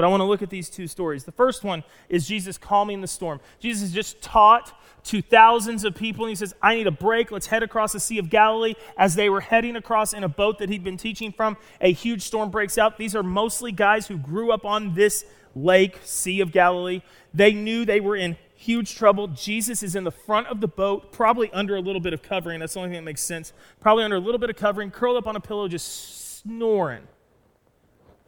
but 0.00 0.06
I 0.06 0.08
want 0.08 0.22
to 0.22 0.24
look 0.24 0.40
at 0.40 0.48
these 0.48 0.70
two 0.70 0.86
stories. 0.86 1.24
The 1.24 1.32
first 1.32 1.62
one 1.62 1.84
is 2.08 2.26
Jesus 2.26 2.56
calming 2.56 3.02
the 3.02 3.06
storm. 3.06 3.38
Jesus 3.58 3.82
has 3.82 3.92
just 3.92 4.22
taught 4.22 4.72
to 5.04 5.20
thousands 5.20 5.84
of 5.84 5.94
people, 5.94 6.24
and 6.24 6.30
he 6.30 6.34
says, 6.34 6.54
I 6.62 6.76
need 6.76 6.86
a 6.86 6.90
break. 6.90 7.30
Let's 7.30 7.48
head 7.48 7.62
across 7.62 7.92
the 7.92 8.00
Sea 8.00 8.16
of 8.16 8.30
Galilee. 8.30 8.76
As 8.96 9.14
they 9.14 9.28
were 9.28 9.42
heading 9.42 9.76
across 9.76 10.14
in 10.14 10.24
a 10.24 10.28
boat 10.28 10.56
that 10.56 10.70
he'd 10.70 10.82
been 10.82 10.96
teaching 10.96 11.32
from, 11.32 11.58
a 11.82 11.92
huge 11.92 12.22
storm 12.22 12.48
breaks 12.50 12.78
out. 12.78 12.96
These 12.96 13.14
are 13.14 13.22
mostly 13.22 13.72
guys 13.72 14.06
who 14.06 14.16
grew 14.16 14.52
up 14.52 14.64
on 14.64 14.94
this 14.94 15.26
lake, 15.54 15.98
Sea 16.02 16.40
of 16.40 16.50
Galilee. 16.50 17.02
They 17.34 17.52
knew 17.52 17.84
they 17.84 18.00
were 18.00 18.16
in 18.16 18.38
huge 18.54 18.94
trouble. 18.94 19.28
Jesus 19.28 19.82
is 19.82 19.94
in 19.94 20.04
the 20.04 20.10
front 20.10 20.46
of 20.46 20.62
the 20.62 20.68
boat, 20.68 21.12
probably 21.12 21.52
under 21.52 21.76
a 21.76 21.80
little 21.82 22.00
bit 22.00 22.14
of 22.14 22.22
covering. 22.22 22.60
That's 22.60 22.72
the 22.72 22.80
only 22.80 22.88
thing 22.88 23.00
that 23.00 23.04
makes 23.04 23.20
sense. 23.22 23.52
Probably 23.80 24.04
under 24.04 24.16
a 24.16 24.20
little 24.20 24.38
bit 24.38 24.48
of 24.48 24.56
covering, 24.56 24.90
curled 24.90 25.18
up 25.18 25.26
on 25.26 25.36
a 25.36 25.40
pillow, 25.40 25.68
just 25.68 26.40
snoring. 26.40 27.02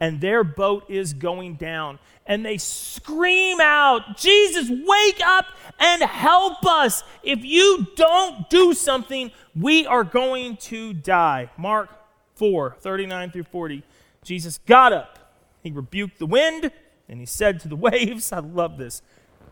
And 0.03 0.19
their 0.19 0.43
boat 0.43 0.83
is 0.89 1.13
going 1.13 1.55
down. 1.55 1.97
And 2.25 2.45
they 2.45 2.57
scream 2.57 3.61
out, 3.61 4.17
Jesus, 4.17 4.69
wake 4.69 5.21
up 5.25 5.45
and 5.79 6.03
help 6.03 6.65
us. 6.65 7.05
If 7.23 7.45
you 7.45 7.87
don't 7.95 8.49
do 8.49 8.73
something, 8.73 9.31
we 9.55 9.85
are 9.85 10.03
going 10.03 10.57
to 10.57 10.91
die. 10.91 11.51
Mark 11.55 11.89
4 12.35 12.75
39 12.81 13.31
through 13.31 13.43
40. 13.43 13.81
Jesus 14.25 14.59
got 14.65 14.91
up. 14.91 15.37
He 15.61 15.71
rebuked 15.71 16.19
the 16.19 16.25
wind 16.25 16.69
and 17.07 17.21
he 17.21 17.25
said 17.25 17.61
to 17.61 17.69
the 17.69 17.75
waves, 17.77 18.33
I 18.33 18.39
love 18.39 18.77
this. 18.77 19.01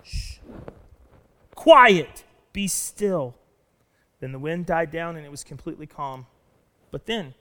Shh. 0.03 0.39
Quiet, 1.55 2.25
be 2.51 2.67
still. 2.67 3.35
Then 4.19 4.33
the 4.33 4.39
wind 4.39 4.65
died 4.65 4.91
down 4.91 5.15
and 5.15 5.25
it 5.25 5.31
was 5.31 5.45
completely 5.45 5.87
calm. 5.87 6.25
But 6.91 7.05
then 7.05 7.35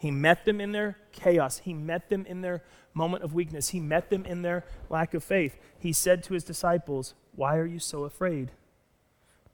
he 0.00 0.10
met 0.10 0.46
them 0.46 0.62
in 0.62 0.72
their 0.72 0.96
chaos. 1.12 1.58
He 1.58 1.74
met 1.74 2.08
them 2.08 2.24
in 2.24 2.40
their 2.40 2.62
moment 2.94 3.22
of 3.22 3.34
weakness. 3.34 3.68
He 3.68 3.80
met 3.80 4.08
them 4.08 4.24
in 4.24 4.40
their 4.40 4.64
lack 4.88 5.12
of 5.12 5.22
faith. 5.22 5.58
He 5.78 5.92
said 5.92 6.24
to 6.24 6.32
his 6.32 6.42
disciples, 6.42 7.12
Why 7.36 7.58
are 7.58 7.66
you 7.66 7.78
so 7.78 8.04
afraid? 8.04 8.50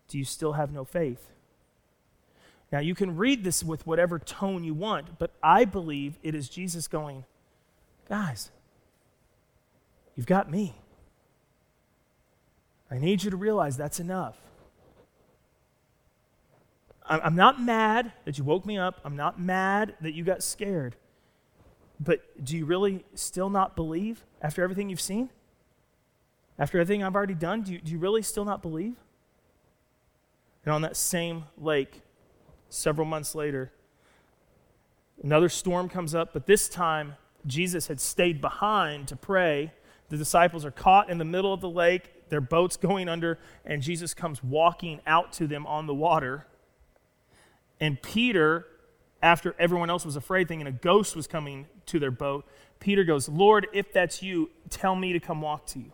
Do 0.07 0.17
you 0.17 0.25
still 0.25 0.53
have 0.53 0.73
no 0.73 0.85
faith? 0.85 1.33
Now, 2.71 2.79
you 2.79 2.95
can 2.95 3.17
read 3.17 3.43
this 3.43 3.65
with 3.65 3.88
whatever 3.88 4.21
tone 4.21 4.62
you 4.62 4.73
want, 4.73 5.19
but 5.19 5.33
I 5.43 5.65
believe 5.65 6.17
it 6.23 6.37
is 6.37 6.49
Jesus 6.49 6.87
going, 6.87 7.25
Guys, 8.09 8.53
you've 10.15 10.26
got 10.26 10.49
me. 10.49 10.76
I 12.88 12.99
need 12.99 13.25
you 13.25 13.33
to 13.33 13.37
realize 13.37 13.76
that's 13.76 13.99
enough. 13.99 14.37
I'm 17.08 17.36
not 17.36 17.60
mad 17.60 18.12
that 18.25 18.36
you 18.38 18.44
woke 18.44 18.66
me 18.66 18.78
up. 18.78 19.00
I'm 19.04 19.16
not 19.16 19.40
mad 19.40 19.94
that 20.00 20.14
you 20.14 20.25
got 20.25 20.42
scared. 20.42 20.96
But 22.00 22.44
do 22.44 22.56
you 22.56 22.66
really 22.66 23.04
still 23.14 23.48
not 23.48 23.76
believe 23.76 24.25
after 24.42 24.62
everything 24.62 24.90
you've 24.90 25.00
seen? 25.00 25.30
After 26.58 26.78
everything 26.78 27.02
I've 27.02 27.14
already 27.14 27.34
done, 27.34 27.62
do 27.62 27.72
you, 27.72 27.78
do 27.78 27.92
you 27.92 27.98
really 27.98 28.22
still 28.22 28.44
not 28.44 28.62
believe? 28.62 28.94
And 30.64 30.75
on 30.75 30.82
that 30.82 30.96
same 30.96 31.44
lake, 31.56 32.02
several 32.68 33.06
months 33.06 33.34
later, 33.34 33.71
another 35.23 35.49
storm 35.49 35.88
comes 35.88 36.14
up, 36.14 36.32
but 36.32 36.47
this 36.47 36.69
time 36.69 37.14
Jesus 37.47 37.86
had 37.86 38.00
stayed 38.00 38.40
behind 38.40 39.08
to 39.08 39.16
pray. 39.16 39.73
The 40.08 40.16
disciples 40.16 40.64
are 40.64 40.71
caught 40.71 41.08
in 41.08 41.19
the 41.19 41.25
middle 41.25 41.52
of 41.52 41.60
the 41.60 41.71
lake, 41.71 42.28
their 42.28 42.40
boat's 42.40 42.76
going 42.76 43.08
under, 43.08 43.38
and 43.64 43.80
Jesus 43.80 44.14
comes 44.14 44.42
walking 44.42 45.00
out 45.06 45.32
to 45.34 45.47
them 45.47 45.66
on 45.66 45.86
the 45.86 45.95
water. 45.95 46.47
And 47.80 48.00
Peter, 48.00 48.67
after 49.23 49.54
everyone 49.58 49.91
else 49.91 50.04
was 50.04 50.17
afraid, 50.17 50.49
thinking 50.49 50.67
a 50.67 50.73
ghost 50.73 51.15
was 51.15 51.26
coming 51.26 51.67
to 51.86 51.99
their 51.99 52.10
boat, 52.10 52.47
Peter 52.80 53.04
goes, 53.04 53.28
Lord, 53.28 53.67
if 53.73 53.93
that's 53.93 54.23
you, 54.23 54.50
tell 54.71 54.97
me 54.97 55.12
to 55.12 55.21
come 55.21 55.41
walk 55.41 55.67
to 55.69 55.78
you. 55.78 55.93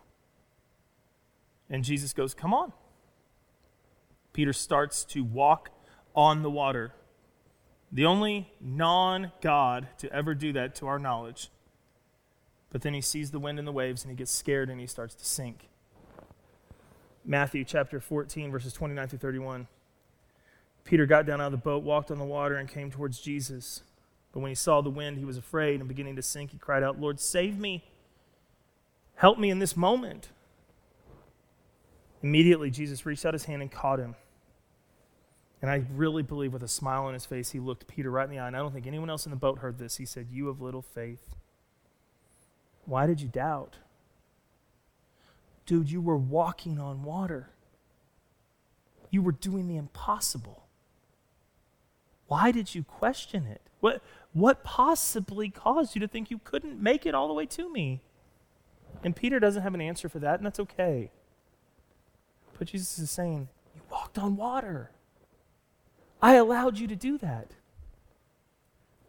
And 1.69 1.83
Jesus 1.83 2.13
goes, 2.13 2.33
Come 2.33 2.53
on. 2.53 2.73
Peter 4.33 4.53
starts 4.53 5.05
to 5.05 5.23
walk 5.23 5.69
on 6.15 6.41
the 6.41 6.49
water. 6.49 6.93
The 7.91 8.05
only 8.05 8.51
non 8.59 9.31
God 9.41 9.87
to 9.99 10.11
ever 10.11 10.33
do 10.33 10.53
that, 10.53 10.75
to 10.75 10.87
our 10.87 10.99
knowledge. 10.99 11.49
But 12.71 12.81
then 12.81 12.95
he 12.95 13.01
sees 13.01 13.29
the 13.29 13.39
wind 13.39 13.59
and 13.59 13.67
the 13.67 13.71
waves 13.71 14.03
and 14.03 14.11
he 14.11 14.15
gets 14.15 14.31
scared 14.31 14.69
and 14.69 14.79
he 14.79 14.87
starts 14.87 15.13
to 15.15 15.25
sink. 15.25 15.69
Matthew 17.23 17.63
chapter 17.63 17.99
14, 17.99 18.51
verses 18.51 18.73
29 18.73 19.07
through 19.07 19.19
31. 19.19 19.67
Peter 20.83 21.05
got 21.05 21.25
down 21.25 21.39
out 21.39 21.47
of 21.47 21.51
the 21.51 21.57
boat, 21.57 21.83
walked 21.83 22.11
on 22.11 22.19
the 22.19 22.25
water, 22.25 22.55
and 22.55 22.67
came 22.67 22.91
towards 22.91 23.19
Jesus. 23.19 23.83
But 24.31 24.41
when 24.41 24.49
he 24.49 24.55
saw 24.55 24.81
the 24.81 24.89
wind, 24.89 25.17
he 25.17 25.25
was 25.25 25.37
afraid, 25.37 25.79
and 25.79 25.87
beginning 25.87 26.15
to 26.17 26.21
sink, 26.21 26.51
he 26.51 26.57
cried 26.57 26.83
out, 26.83 26.99
Lord, 26.99 27.19
save 27.19 27.57
me. 27.57 27.83
Help 29.15 29.37
me 29.37 29.49
in 29.49 29.59
this 29.59 29.77
moment. 29.77 30.29
Immediately, 32.21 32.71
Jesus 32.71 33.05
reached 33.05 33.25
out 33.25 33.33
his 33.33 33.45
hand 33.45 33.61
and 33.61 33.71
caught 33.71 33.99
him. 33.99 34.15
And 35.61 35.71
I 35.71 35.85
really 35.93 36.23
believe, 36.23 36.51
with 36.51 36.63
a 36.63 36.67
smile 36.67 37.05
on 37.05 37.13
his 37.13 37.25
face, 37.25 37.51
he 37.51 37.59
looked 37.59 37.87
Peter 37.87 38.11
right 38.11 38.25
in 38.25 38.31
the 38.31 38.39
eye. 38.39 38.47
And 38.47 38.55
I 38.55 38.59
don't 38.59 38.73
think 38.73 38.87
anyone 38.87 39.09
else 39.09 39.25
in 39.25 39.29
the 39.29 39.37
boat 39.37 39.59
heard 39.59 39.77
this. 39.77 39.97
He 39.97 40.05
said, 40.05 40.27
You 40.29 40.47
have 40.47 40.59
little 40.59 40.81
faith. 40.81 41.35
Why 42.85 43.05
did 43.05 43.21
you 43.21 43.29
doubt? 43.29 43.77
Dude, 45.65 45.89
you 45.89 46.01
were 46.01 46.17
walking 46.17 46.79
on 46.79 47.03
water. 47.03 47.49
You 49.09 49.21
were 49.21 49.31
doing 49.31 49.67
the 49.67 49.77
impossible. 49.77 50.62
Why 52.33 52.51
did 52.51 52.73
you 52.73 52.83
question 52.83 53.45
it? 53.45 53.61
What, 53.79 54.01
what 54.33 54.63
possibly 54.63 55.51
caused 55.51 55.93
you 55.93 56.01
to 56.01 56.07
think 56.07 56.31
you 56.31 56.39
couldn't 56.43 56.81
make 56.81 57.05
it 57.05 57.13
all 57.13 57.27
the 57.27 57.33
way 57.35 57.45
to 57.45 57.71
me? 57.71 58.01
And 59.03 59.15
Peter 59.15 59.39
doesn't 59.39 59.61
have 59.61 59.75
an 59.75 59.81
answer 59.81 60.09
for 60.09 60.17
that, 60.17 60.39
and 60.39 60.45
that's 60.47 60.59
okay. 60.59 61.11
But 62.57 62.69
Jesus 62.69 62.97
is 62.97 63.11
saying, 63.11 63.49
You 63.75 63.81
walked 63.91 64.17
on 64.17 64.35
water. 64.35 64.89
I 66.23 66.33
allowed 66.33 66.79
you 66.79 66.87
to 66.87 66.95
do 66.95 67.19
that. 67.19 67.51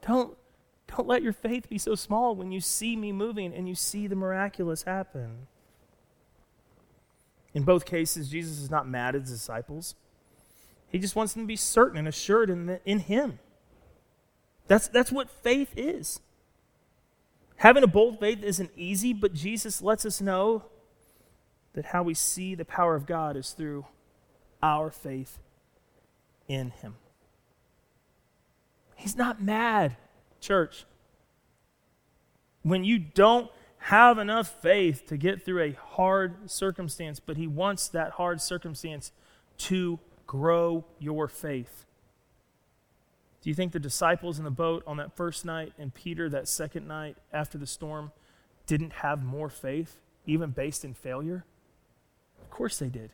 Don't, 0.06 0.36
don't 0.94 1.08
let 1.08 1.22
your 1.22 1.32
faith 1.32 1.70
be 1.70 1.78
so 1.78 1.94
small 1.94 2.34
when 2.34 2.52
you 2.52 2.60
see 2.60 2.94
me 2.94 3.10
moving 3.10 3.54
and 3.54 3.66
you 3.66 3.74
see 3.74 4.06
the 4.06 4.16
miraculous 4.16 4.82
happen. 4.82 5.46
In 7.54 7.62
both 7.62 7.86
cases, 7.86 8.28
Jesus 8.28 8.58
is 8.58 8.70
not 8.70 8.86
mad 8.86 9.14
at 9.14 9.22
his 9.22 9.30
disciples. 9.30 9.94
He 10.94 11.00
just 11.00 11.16
wants 11.16 11.32
them 11.32 11.42
to 11.42 11.48
be 11.48 11.56
certain 11.56 11.98
and 11.98 12.06
assured 12.06 12.48
in, 12.48 12.66
the, 12.66 12.80
in 12.84 13.00
Him. 13.00 13.40
That's, 14.68 14.86
that's 14.86 15.10
what 15.10 15.28
faith 15.28 15.72
is. 15.76 16.20
Having 17.56 17.82
a 17.82 17.88
bold 17.88 18.20
faith 18.20 18.44
isn't 18.44 18.70
easy, 18.76 19.12
but 19.12 19.34
Jesus 19.34 19.82
lets 19.82 20.06
us 20.06 20.20
know 20.20 20.66
that 21.72 21.86
how 21.86 22.04
we 22.04 22.14
see 22.14 22.54
the 22.54 22.64
power 22.64 22.94
of 22.94 23.06
God 23.06 23.36
is 23.36 23.50
through 23.50 23.86
our 24.62 24.88
faith 24.88 25.40
in 26.46 26.70
Him. 26.70 26.94
He's 28.94 29.16
not 29.16 29.42
mad, 29.42 29.96
church. 30.40 30.84
When 32.62 32.84
you 32.84 33.00
don't 33.00 33.50
have 33.78 34.16
enough 34.16 34.62
faith 34.62 35.08
to 35.08 35.16
get 35.16 35.44
through 35.44 35.60
a 35.60 35.72
hard 35.72 36.48
circumstance, 36.48 37.18
but 37.18 37.36
He 37.36 37.48
wants 37.48 37.88
that 37.88 38.12
hard 38.12 38.40
circumstance 38.40 39.10
to 39.58 39.98
grow 40.26 40.84
your 40.98 41.28
faith. 41.28 41.84
Do 43.42 43.50
you 43.50 43.54
think 43.54 43.72
the 43.72 43.78
disciples 43.78 44.38
in 44.38 44.44
the 44.44 44.50
boat 44.50 44.82
on 44.86 44.96
that 44.96 45.14
first 45.16 45.44
night 45.44 45.74
and 45.78 45.92
Peter 45.92 46.28
that 46.30 46.48
second 46.48 46.88
night 46.88 47.16
after 47.32 47.58
the 47.58 47.66
storm 47.66 48.10
didn't 48.66 48.94
have 48.94 49.22
more 49.22 49.50
faith, 49.50 50.00
even 50.26 50.50
based 50.50 50.84
in 50.84 50.94
failure? 50.94 51.44
Of 52.40 52.48
course 52.50 52.78
they 52.78 52.88
did. 52.88 53.10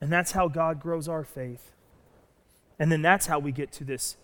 And 0.00 0.12
that's 0.12 0.32
how 0.32 0.48
God 0.48 0.80
grows 0.80 1.08
our 1.08 1.24
faith. 1.24 1.72
And 2.78 2.90
then 2.90 3.02
that's 3.02 3.26
how 3.26 3.38
we 3.38 3.52
get 3.52 3.72
to 3.72 3.84
this 3.84 4.16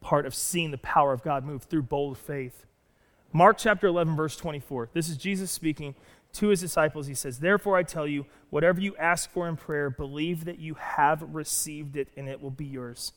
part 0.00 0.26
of 0.26 0.34
seeing 0.34 0.70
the 0.70 0.78
power 0.78 1.12
of 1.12 1.22
God 1.22 1.44
move 1.44 1.64
through 1.64 1.82
bold 1.82 2.18
faith. 2.18 2.66
Mark 3.32 3.58
chapter 3.58 3.86
11, 3.86 4.16
verse 4.16 4.36
24. 4.36 4.90
This 4.92 5.08
is 5.08 5.16
Jesus 5.16 5.50
speaking 5.50 5.94
to 6.34 6.48
his 6.48 6.60
disciples, 6.60 7.06
he 7.06 7.14
says, 7.14 7.38
Therefore 7.38 7.76
I 7.76 7.82
tell 7.82 8.06
you, 8.06 8.26
whatever 8.50 8.80
you 8.80 8.96
ask 8.96 9.30
for 9.30 9.48
in 9.48 9.56
prayer, 9.56 9.90
believe 9.90 10.44
that 10.44 10.58
you 10.58 10.74
have 10.74 11.22
received 11.34 11.96
it 11.96 12.08
and 12.16 12.28
it 12.28 12.40
will 12.40 12.50
be 12.50 12.64
yours. 12.64 13.12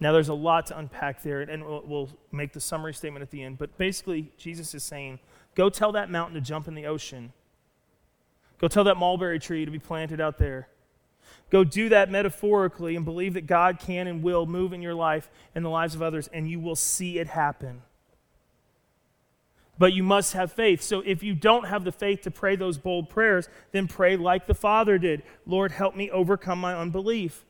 Now, 0.00 0.12
there's 0.12 0.28
a 0.28 0.34
lot 0.34 0.66
to 0.66 0.78
unpack 0.78 1.22
there, 1.22 1.40
and 1.40 1.64
we'll, 1.64 1.82
we'll 1.84 2.10
make 2.30 2.52
the 2.52 2.60
summary 2.60 2.94
statement 2.94 3.22
at 3.22 3.30
the 3.30 3.42
end. 3.42 3.58
But 3.58 3.76
basically, 3.78 4.30
Jesus 4.36 4.74
is 4.74 4.84
saying, 4.84 5.18
Go 5.56 5.68
tell 5.70 5.90
that 5.92 6.08
mountain 6.08 6.34
to 6.34 6.40
jump 6.40 6.68
in 6.68 6.74
the 6.74 6.86
ocean. 6.86 7.32
Go 8.58 8.68
tell 8.68 8.84
that 8.84 8.96
mulberry 8.96 9.40
tree 9.40 9.64
to 9.64 9.70
be 9.70 9.78
planted 9.78 10.20
out 10.20 10.38
there. 10.38 10.68
Go 11.50 11.64
do 11.64 11.88
that 11.88 12.10
metaphorically 12.10 12.94
and 12.94 13.04
believe 13.04 13.34
that 13.34 13.46
God 13.46 13.78
can 13.78 14.06
and 14.06 14.22
will 14.22 14.46
move 14.46 14.72
in 14.72 14.82
your 14.82 14.94
life 14.94 15.30
and 15.54 15.64
the 15.64 15.68
lives 15.68 15.94
of 15.94 16.02
others, 16.02 16.28
and 16.28 16.48
you 16.48 16.60
will 16.60 16.76
see 16.76 17.18
it 17.18 17.26
happen. 17.26 17.82
But 19.78 19.92
you 19.92 20.02
must 20.02 20.32
have 20.32 20.52
faith. 20.52 20.82
So 20.82 21.00
if 21.00 21.22
you 21.22 21.34
don't 21.34 21.66
have 21.66 21.84
the 21.84 21.92
faith 21.92 22.22
to 22.22 22.30
pray 22.30 22.56
those 22.56 22.78
bold 22.78 23.08
prayers, 23.08 23.48
then 23.72 23.86
pray 23.86 24.16
like 24.16 24.46
the 24.46 24.54
Father 24.54 24.98
did 24.98 25.22
Lord, 25.46 25.72
help 25.72 25.94
me 25.94 26.10
overcome 26.10 26.60
my 26.60 26.74
unbelief. 26.74 27.44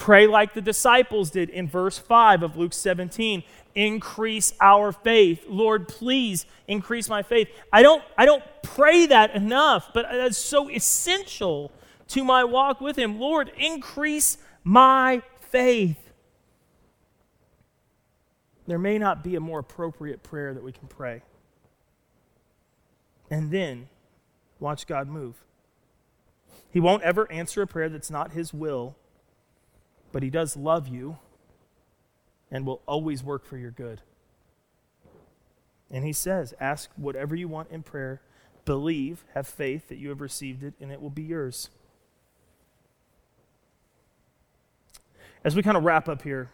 Pray 0.00 0.26
like 0.26 0.54
the 0.54 0.62
disciples 0.62 1.30
did 1.30 1.50
in 1.50 1.68
verse 1.68 1.98
5 1.98 2.42
of 2.42 2.56
Luke 2.56 2.72
17. 2.72 3.42
Increase 3.74 4.54
our 4.58 4.92
faith. 4.92 5.44
Lord, 5.46 5.88
please 5.88 6.46
increase 6.66 7.08
my 7.08 7.22
faith. 7.22 7.48
I 7.70 7.82
don't, 7.82 8.02
I 8.16 8.24
don't 8.24 8.42
pray 8.62 9.06
that 9.06 9.34
enough, 9.34 9.90
but 9.92 10.06
that's 10.10 10.38
so 10.38 10.70
essential 10.70 11.70
to 12.08 12.24
my 12.24 12.44
walk 12.44 12.80
with 12.80 12.96
Him. 12.96 13.20
Lord, 13.20 13.52
increase 13.58 14.38
my 14.64 15.22
faith. 15.50 16.09
There 18.70 18.78
may 18.78 18.98
not 18.98 19.24
be 19.24 19.34
a 19.34 19.40
more 19.40 19.58
appropriate 19.58 20.22
prayer 20.22 20.54
that 20.54 20.62
we 20.62 20.70
can 20.70 20.86
pray. 20.86 21.22
And 23.28 23.50
then 23.50 23.88
watch 24.60 24.86
God 24.86 25.08
move. 25.08 25.34
He 26.70 26.78
won't 26.78 27.02
ever 27.02 27.30
answer 27.32 27.62
a 27.62 27.66
prayer 27.66 27.88
that's 27.88 28.10
not 28.10 28.30
His 28.30 28.54
will 28.54 28.94
but 30.12 30.22
He 30.22 30.30
does 30.30 30.56
love 30.56 30.88
you 30.88 31.18
and 32.50 32.66
will 32.66 32.82
always 32.86 33.22
work 33.22 33.44
for 33.44 33.56
your 33.56 33.70
good. 33.70 34.02
And 35.90 36.04
He 36.04 36.12
says, 36.12 36.54
Ask 36.60 36.90
whatever 36.96 37.34
you 37.34 37.48
want 37.48 37.70
in 37.70 37.82
prayer, 37.82 38.20
believe, 38.64 39.24
have 39.34 39.46
faith 39.46 39.88
that 39.88 39.98
you 39.98 40.08
have 40.10 40.20
received 40.20 40.62
it, 40.62 40.74
and 40.80 40.90
it 40.90 41.00
will 41.00 41.10
be 41.10 41.22
yours. 41.22 41.70
As 45.42 45.56
we 45.56 45.62
kind 45.62 45.76
of 45.76 45.84
wrap 45.84 46.08
up 46.08 46.22
here, 46.22 46.50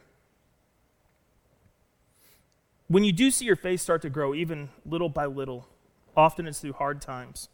when 2.89 3.05
you 3.05 3.13
do 3.13 3.31
see 3.31 3.45
your 3.45 3.57
faith 3.57 3.81
start 3.81 4.03
to 4.03 4.11
grow, 4.11 4.35
even 4.35 4.69
little 4.85 5.09
by 5.09 5.27
little, 5.27 5.69
often 6.17 6.47
it's 6.47 6.61
through 6.61 6.75
hard 6.75 7.01
times. 7.01 7.49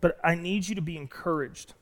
But 0.00 0.18
I 0.22 0.34
need 0.34 0.68
you 0.68 0.74
to 0.74 0.82
be 0.82 0.96
encouraged 0.96 1.74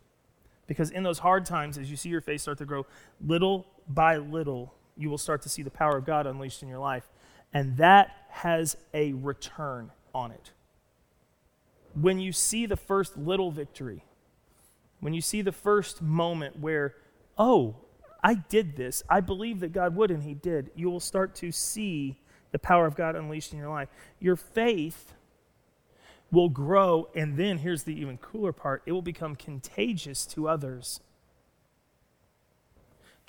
because 0.67 0.91
in 0.91 1.03
those 1.03 1.19
hard 1.21 1.45
times, 1.45 1.79
as 1.79 1.91
you 1.91 1.97
see 1.97 2.09
your 2.09 2.21
faith 2.21 2.41
start 2.41 2.59
to 2.59 2.65
grow, 2.65 2.87
little 3.21 3.67
by 3.89 4.17
little, 4.17 4.75
you 4.97 5.11
will 5.11 5.19
start 5.19 5.43
to 5.43 5.49
see 5.49 5.63
the 5.63 5.71
power 5.71 5.97
of 5.97 6.05
God 6.05 6.27
unleashed 6.27 6.63
in 6.63 6.69
your 6.69 6.79
life. 6.79 7.09
And 7.53 7.77
that 7.77 8.11
has 8.31 8.77
a 8.93 9.13
return 9.13 9.93
on 10.15 10.31
it. 10.31 10.53
When 11.95 12.19
you 12.19 12.33
see 12.33 12.67
the 12.67 12.77
first 12.77 13.17
little 13.17 13.51
victory, 13.51 14.05
when 15.01 15.15
you 15.15 15.21
see 15.21 15.43
the 15.43 15.53
first 15.53 16.03
moment 16.03 16.59
where, 16.59 16.95
oh, 17.39 17.77
I 18.27 18.35
did 18.35 18.75
this, 18.75 19.05
I 19.09 19.21
believe 19.21 19.61
that 19.61 19.73
God 19.73 19.95
would, 19.95 20.11
and 20.11 20.25
He 20.25 20.35
did, 20.35 20.73
you 20.75 20.91
will 20.91 20.99
start 20.99 21.37
to 21.37 21.53
see 21.53 22.19
the 22.51 22.59
power 22.59 22.85
of 22.85 22.97
God 22.97 23.15
unleashed 23.15 23.53
in 23.53 23.59
your 23.61 23.69
life. 23.69 23.89
Your 24.19 24.35
faith 24.35 25.15
will 26.33 26.49
grow, 26.49 27.09
and 27.15 27.37
then 27.37 27.59
here's 27.59 27.85
the 27.85 27.95
even 27.95 28.19
cooler 28.19 28.51
part 28.51 28.83
it 28.85 28.91
will 28.91 29.01
become 29.01 29.37
contagious 29.37 30.27
to 30.27 30.49
others. 30.49 30.99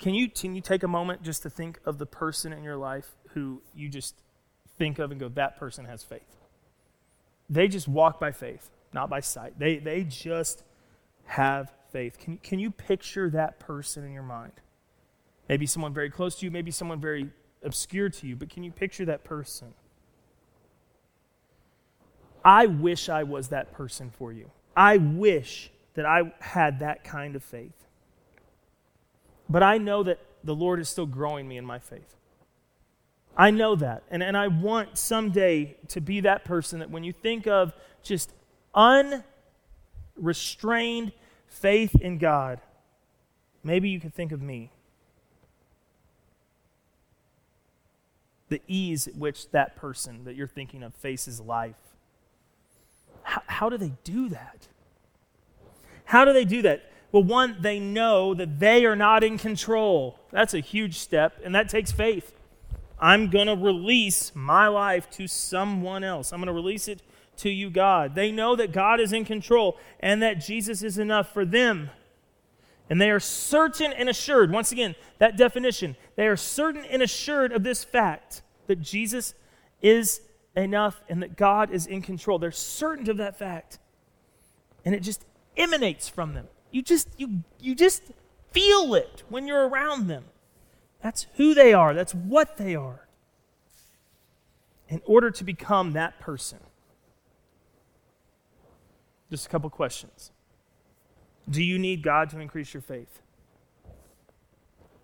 Can 0.00 0.14
you, 0.14 0.28
can 0.28 0.56
you 0.56 0.60
take 0.60 0.82
a 0.82 0.88
moment 0.88 1.22
just 1.22 1.44
to 1.44 1.50
think 1.50 1.78
of 1.84 1.98
the 1.98 2.06
person 2.06 2.52
in 2.52 2.64
your 2.64 2.76
life 2.76 3.14
who 3.34 3.62
you 3.76 3.88
just 3.88 4.16
think 4.78 4.98
of 4.98 5.12
and 5.12 5.20
go, 5.20 5.28
that 5.28 5.56
person 5.60 5.84
has 5.84 6.02
faith? 6.02 6.36
They 7.48 7.68
just 7.68 7.86
walk 7.86 8.18
by 8.18 8.32
faith, 8.32 8.68
not 8.92 9.08
by 9.08 9.20
sight. 9.20 9.60
They, 9.60 9.78
they 9.78 10.02
just 10.02 10.64
have 11.26 11.72
faith. 11.92 12.18
Can, 12.18 12.38
can 12.38 12.58
you 12.58 12.72
picture 12.72 13.30
that 13.30 13.60
person 13.60 14.04
in 14.04 14.12
your 14.12 14.24
mind? 14.24 14.54
Maybe 15.48 15.66
someone 15.66 15.94
very 15.94 16.10
close 16.10 16.36
to 16.36 16.44
you, 16.44 16.50
maybe 16.50 16.70
someone 16.70 17.00
very 17.00 17.30
obscure 17.62 18.08
to 18.08 18.26
you, 18.26 18.36
but 18.36 18.50
can 18.50 18.62
you 18.62 18.70
picture 18.70 19.04
that 19.06 19.24
person? 19.24 19.74
I 22.44 22.66
wish 22.66 23.08
I 23.08 23.24
was 23.24 23.48
that 23.48 23.72
person 23.72 24.10
for 24.10 24.32
you. 24.32 24.50
I 24.76 24.98
wish 24.98 25.70
that 25.94 26.06
I 26.06 26.32
had 26.40 26.80
that 26.80 27.02
kind 27.02 27.34
of 27.34 27.42
faith. 27.42 27.86
But 29.48 29.62
I 29.62 29.78
know 29.78 30.02
that 30.02 30.20
the 30.44 30.54
Lord 30.54 30.80
is 30.80 30.88
still 30.88 31.06
growing 31.06 31.48
me 31.48 31.56
in 31.56 31.64
my 31.64 31.78
faith. 31.78 32.14
I 33.36 33.50
know 33.50 33.76
that. 33.76 34.02
And, 34.10 34.22
and 34.22 34.36
I 34.36 34.48
want 34.48 34.98
someday 34.98 35.76
to 35.88 36.00
be 36.00 36.20
that 36.20 36.44
person 36.44 36.78
that 36.80 36.90
when 36.90 37.04
you 37.04 37.12
think 37.12 37.46
of 37.46 37.72
just 38.02 38.32
unrestrained 38.74 41.12
faith 41.46 41.94
in 41.96 42.18
God, 42.18 42.60
maybe 43.62 43.88
you 43.88 44.00
can 44.00 44.10
think 44.10 44.32
of 44.32 44.42
me. 44.42 44.72
The 48.48 48.62
ease 48.66 49.06
at 49.06 49.16
which 49.16 49.50
that 49.50 49.76
person 49.76 50.24
that 50.24 50.34
you're 50.34 50.46
thinking 50.46 50.82
of 50.82 50.94
faces 50.94 51.40
life 51.40 51.76
how, 53.28 53.42
how 53.46 53.68
do 53.68 53.76
they 53.76 53.92
do 54.04 54.30
that? 54.30 54.68
How 56.06 56.24
do 56.24 56.32
they 56.32 56.46
do 56.46 56.62
that? 56.62 56.90
Well, 57.12 57.22
one, 57.22 57.58
they 57.60 57.78
know 57.78 58.32
that 58.32 58.58
they 58.58 58.86
are 58.86 58.96
not 58.96 59.22
in 59.22 59.36
control. 59.36 60.18
That's 60.30 60.54
a 60.54 60.60
huge 60.60 60.96
step, 60.98 61.38
and 61.44 61.54
that 61.54 61.68
takes 61.68 61.92
faith. 61.92 62.34
I'm 62.98 63.28
going 63.28 63.46
to 63.46 63.54
release 63.54 64.32
my 64.34 64.68
life 64.68 65.10
to 65.10 65.28
someone 65.28 66.04
else. 66.04 66.32
I'm 66.32 66.40
going 66.40 66.46
to 66.46 66.54
release 66.54 66.88
it 66.88 67.02
to 67.38 67.50
you, 67.50 67.68
God. 67.68 68.14
They 68.14 68.32
know 68.32 68.56
that 68.56 68.72
God 68.72 68.98
is 68.98 69.12
in 69.12 69.26
control 69.26 69.76
and 70.00 70.22
that 70.22 70.40
Jesus 70.40 70.82
is 70.82 70.96
enough 70.96 71.32
for 71.32 71.44
them. 71.44 71.90
And 72.90 73.00
they 73.00 73.10
are 73.10 73.20
certain 73.20 73.92
and 73.92 74.08
assured, 74.08 74.50
once 74.50 74.72
again, 74.72 74.94
that 75.18 75.36
definition, 75.36 75.96
they 76.16 76.26
are 76.26 76.36
certain 76.36 76.84
and 76.84 77.02
assured 77.02 77.52
of 77.52 77.62
this 77.62 77.84
fact 77.84 78.42
that 78.66 78.80
Jesus 78.80 79.34
is 79.82 80.22
enough 80.56 81.02
and 81.08 81.22
that 81.22 81.36
God 81.36 81.70
is 81.70 81.86
in 81.86 82.02
control. 82.02 82.38
They're 82.38 82.50
certain 82.50 83.08
of 83.10 83.18
that 83.18 83.38
fact. 83.38 83.78
And 84.84 84.94
it 84.94 85.00
just 85.00 85.24
emanates 85.56 86.08
from 86.08 86.34
them. 86.34 86.48
You 86.70 86.82
just 86.82 87.08
you 87.18 87.42
you 87.60 87.74
just 87.74 88.02
feel 88.52 88.94
it 88.94 89.22
when 89.28 89.46
you're 89.46 89.68
around 89.68 90.06
them. 90.06 90.24
That's 91.02 91.26
who 91.34 91.54
they 91.54 91.72
are. 91.72 91.94
That's 91.94 92.14
what 92.14 92.56
they 92.56 92.74
are. 92.74 93.08
In 94.88 95.02
order 95.04 95.30
to 95.30 95.44
become 95.44 95.92
that 95.92 96.18
person. 96.18 96.58
Just 99.30 99.46
a 99.46 99.48
couple 99.48 99.68
questions. 99.68 100.32
Do 101.48 101.62
you 101.62 101.78
need 101.78 102.02
God 102.02 102.30
to 102.30 102.40
increase 102.40 102.74
your 102.74 102.80
faith? 102.80 103.20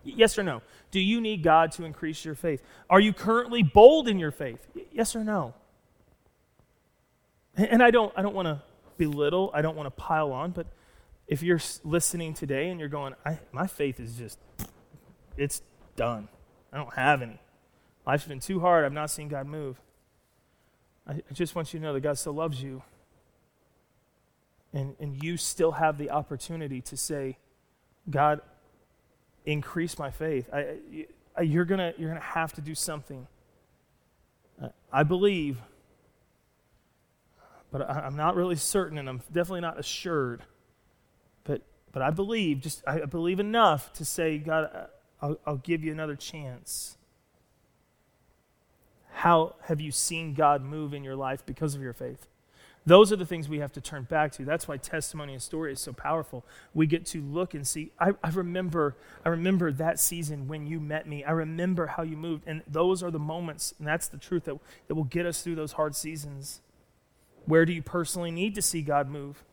Yes 0.04 0.38
or 0.38 0.42
no? 0.42 0.62
Do 0.90 1.00
you 1.00 1.20
need 1.20 1.42
God 1.42 1.72
to 1.72 1.85
increase 1.85 2.24
your 2.24 2.35
faith? 2.35 2.62
Are 2.90 3.00
you 3.00 3.12
currently 3.12 3.62
bold 3.62 4.09
in 4.09 4.18
your 4.18 4.30
faith? 4.30 4.66
Yes 4.92 5.16
or 5.16 5.24
no? 5.24 5.54
And 7.57 7.83
I 7.83 7.90
don't, 7.90 8.12
I 8.16 8.22
don't 8.22 8.35
want 8.35 8.46
to 8.46 8.62
belittle, 8.98 9.50
I 9.54 9.62
don't 9.62 9.76
want 9.76 9.87
to 9.87 9.90
pile 9.90 10.33
on, 10.33 10.50
but 10.50 10.66
if 11.26 11.42
you're 11.42 11.61
listening 11.85 12.35
today 12.35 12.68
and 12.68 12.78
you're 12.78 12.88
going, 12.88 13.14
my 13.52 13.66
faith 13.66 13.98
is 13.98 14.16
just, 14.16 14.38
it's 15.37 15.62
done. 15.96 16.28
I 16.72 16.76
don't 16.76 16.92
have 16.94 17.22
any. 17.22 17.40
Life's 18.07 18.26
been 18.26 18.40
too 18.40 18.61
hard. 18.61 18.85
I've 18.85 18.92
not 18.92 19.11
seen 19.11 19.28
God 19.28 19.46
move. 19.46 19.80
I, 21.07 21.12
I 21.12 21.33
just 21.33 21.54
want 21.54 21.72
you 21.72 21.80
to 21.80 21.87
know 21.87 21.92
that 21.94 22.00
God 22.00 22.18
still 22.18 22.35
loves 22.35 22.62
you. 22.62 22.83
And, 24.74 24.96
and 24.98 25.22
you 25.22 25.37
still 25.37 25.72
have 25.72 25.96
the 25.96 26.10
opportunity 26.10 26.82
to 26.82 26.96
say, 26.96 27.38
God, 28.10 28.40
increase 29.46 29.98
my 29.98 30.10
faith. 30.10 30.50
I, 30.52 30.76
I, 31.37 31.42
you're 31.42 31.64
going 31.64 31.94
you're 31.96 32.10
going 32.10 32.20
to 32.20 32.26
have 32.26 32.52
to 32.54 32.60
do 32.60 32.74
something. 32.74 33.26
I 34.92 35.02
believe, 35.02 35.58
but 37.72 37.82
I, 37.82 38.06
am 38.06 38.16
not 38.16 38.37
really 38.37 38.54
certain, 38.54 38.98
and 38.98 39.08
I'm 39.08 39.20
definitely 39.32 39.62
not 39.62 39.78
assured. 39.78 40.42
But, 41.42 41.62
but 41.90 42.02
I 42.02 42.10
believe, 42.10 42.60
just 42.60 42.87
I 42.87 43.04
believe 43.04 43.40
enough 43.40 43.92
to 43.94 44.04
say, 44.04 44.38
God, 44.38 44.88
I'll, 45.20 45.38
I'll 45.44 45.56
give 45.56 45.82
you 45.82 45.90
another 45.90 46.14
chance. 46.14 46.96
How 49.10 49.56
have 49.62 49.80
you 49.80 49.90
seen 49.90 50.34
God 50.34 50.62
move 50.62 50.94
in 50.94 51.02
your 51.02 51.16
life 51.16 51.44
because 51.44 51.74
of 51.74 51.82
your 51.82 51.92
faith? 51.92 52.28
Those 52.87 53.12
are 53.12 53.16
the 53.16 53.25
things 53.25 53.49
we 53.49 53.61
have 53.61 53.73
to 53.73 53.81
turn 53.81 54.03
back 54.03 54.33
to. 54.33 54.44
That's 54.44 54.68
why 54.68 54.77
testimony 54.77 55.33
and 55.33 55.40
story 55.40 55.73
is 55.73 55.81
so 55.81 55.92
powerful. 55.94 56.44
We 56.75 56.87
get 56.87 57.07
to 57.07 57.23
look 57.23 57.55
and 57.55 57.66
see. 57.66 57.92
I, 57.99 58.12
I, 58.23 58.29
remember, 58.29 58.97
I 59.25 59.31
remember 59.31 59.73
that 59.73 59.99
season 59.99 60.49
when 60.49 60.66
you 60.66 60.81
met 60.81 61.09
me. 61.09 61.25
I 61.25 61.31
remember 61.31 61.87
how 61.87 62.03
you 62.03 62.16
moved. 62.16 62.44
And 62.47 62.62
those 62.66 63.03
are 63.03 63.11
the 63.11 63.18
moments, 63.18 63.73
and 63.79 63.88
that's 63.88 64.09
the 64.09 64.18
truth 64.18 64.44
that, 64.44 64.59
that 64.88 64.94
will 64.94 65.05
get 65.05 65.25
us 65.25 65.40
through 65.40 65.55
those 65.55 65.73
hard 65.73 65.97
seasons. 65.97 66.61
Where 67.47 67.64
do 67.64 67.73
you 67.73 67.83
personally 67.83 68.31
need 68.31 68.55
to 68.57 68.62
see 68.62 68.83
God 68.83 69.09
move? 69.09 69.44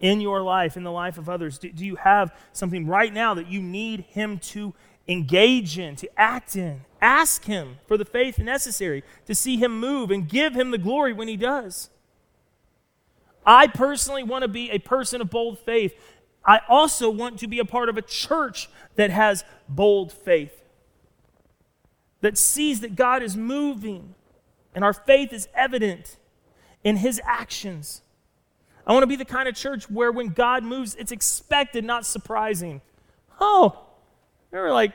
In 0.00 0.22
your 0.22 0.40
life, 0.40 0.78
in 0.78 0.82
the 0.82 0.90
life 0.90 1.18
of 1.18 1.28
others, 1.28 1.58
do, 1.58 1.70
do 1.70 1.84
you 1.84 1.96
have 1.96 2.34
something 2.54 2.86
right 2.86 3.12
now 3.12 3.34
that 3.34 3.48
you 3.48 3.60
need 3.60 4.00
Him 4.08 4.38
to 4.38 4.72
engage 5.06 5.78
in, 5.78 5.96
to 5.96 6.08
act 6.18 6.56
in. 6.56 6.82
Ask 7.02 7.44
Him 7.44 7.78
for 7.86 7.98
the 7.98 8.04
faith 8.06 8.38
necessary 8.38 9.02
to 9.26 9.34
see 9.34 9.58
Him 9.58 9.78
move 9.78 10.10
and 10.10 10.26
give 10.26 10.54
Him 10.54 10.70
the 10.70 10.78
glory 10.78 11.12
when 11.12 11.28
He 11.28 11.36
does. 11.36 11.90
I 13.50 13.66
personally 13.66 14.22
want 14.22 14.42
to 14.42 14.48
be 14.48 14.70
a 14.70 14.78
person 14.78 15.20
of 15.20 15.28
bold 15.28 15.58
faith. 15.58 15.92
I 16.44 16.60
also 16.68 17.10
want 17.10 17.40
to 17.40 17.48
be 17.48 17.58
a 17.58 17.64
part 17.64 17.88
of 17.88 17.96
a 17.96 18.02
church 18.02 18.68
that 18.94 19.10
has 19.10 19.42
bold 19.68 20.12
faith, 20.12 20.62
that 22.20 22.38
sees 22.38 22.78
that 22.80 22.94
God 22.94 23.24
is 23.24 23.36
moving 23.36 24.14
and 24.72 24.84
our 24.84 24.92
faith 24.92 25.32
is 25.32 25.48
evident 25.52 26.16
in 26.84 26.98
His 26.98 27.20
actions. 27.24 28.02
I 28.86 28.92
want 28.92 29.02
to 29.02 29.08
be 29.08 29.16
the 29.16 29.24
kind 29.24 29.48
of 29.48 29.56
church 29.56 29.90
where 29.90 30.12
when 30.12 30.28
God 30.28 30.62
moves, 30.62 30.94
it's 30.94 31.10
expected, 31.10 31.84
not 31.84 32.06
surprising. 32.06 32.80
Oh, 33.40 33.84
there 34.52 34.62
were 34.62 34.72
like 34.72 34.92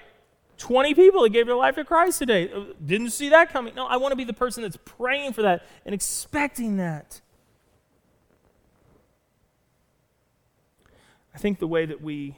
20 0.60 0.94
people 0.94 1.24
that 1.24 1.30
gave 1.32 1.46
their 1.46 1.58
life 1.58 1.76
to 1.76 1.84
Christ 1.84 2.20
today. 2.20 2.50
Uh, 2.50 2.68
didn't 2.84 3.10
see 3.10 3.28
that 3.30 3.52
coming. 3.52 3.76
No, 3.76 3.86
I 3.86 3.98
want 3.98 4.14
to 4.14 4.16
be 4.16 4.24
the 4.24 4.32
person 4.32 4.64
that's 4.64 4.78
praying 4.86 5.34
for 5.34 5.42
that 5.42 5.66
and 5.86 5.94
expecting 5.94 6.78
that. 6.78 7.20
I 11.36 11.38
think 11.38 11.60
the 11.60 11.68
way 11.68 11.86
that 11.86 12.02
we 12.02 12.38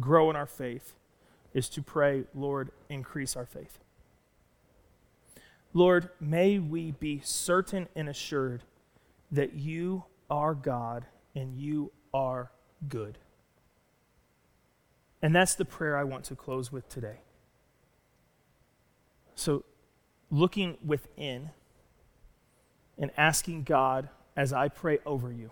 grow 0.00 0.30
in 0.30 0.36
our 0.36 0.46
faith 0.46 0.94
is 1.52 1.68
to 1.68 1.82
pray, 1.82 2.24
Lord, 2.34 2.70
increase 2.88 3.36
our 3.36 3.44
faith. 3.44 3.78
Lord, 5.74 6.08
may 6.18 6.58
we 6.58 6.92
be 6.92 7.20
certain 7.22 7.88
and 7.94 8.08
assured 8.08 8.62
that 9.30 9.52
you 9.52 10.04
are 10.30 10.54
God 10.54 11.04
and 11.34 11.58
you 11.58 11.92
are 12.14 12.50
good. 12.88 13.18
And 15.20 15.36
that's 15.36 15.54
the 15.54 15.66
prayer 15.66 15.94
I 15.94 16.04
want 16.04 16.24
to 16.24 16.34
close 16.34 16.72
with 16.72 16.88
today. 16.88 17.20
So, 19.34 19.64
looking 20.30 20.78
within 20.82 21.50
and 22.96 23.10
asking 23.18 23.64
God 23.64 24.08
as 24.34 24.54
I 24.54 24.68
pray 24.68 25.00
over 25.04 25.30
you 25.30 25.50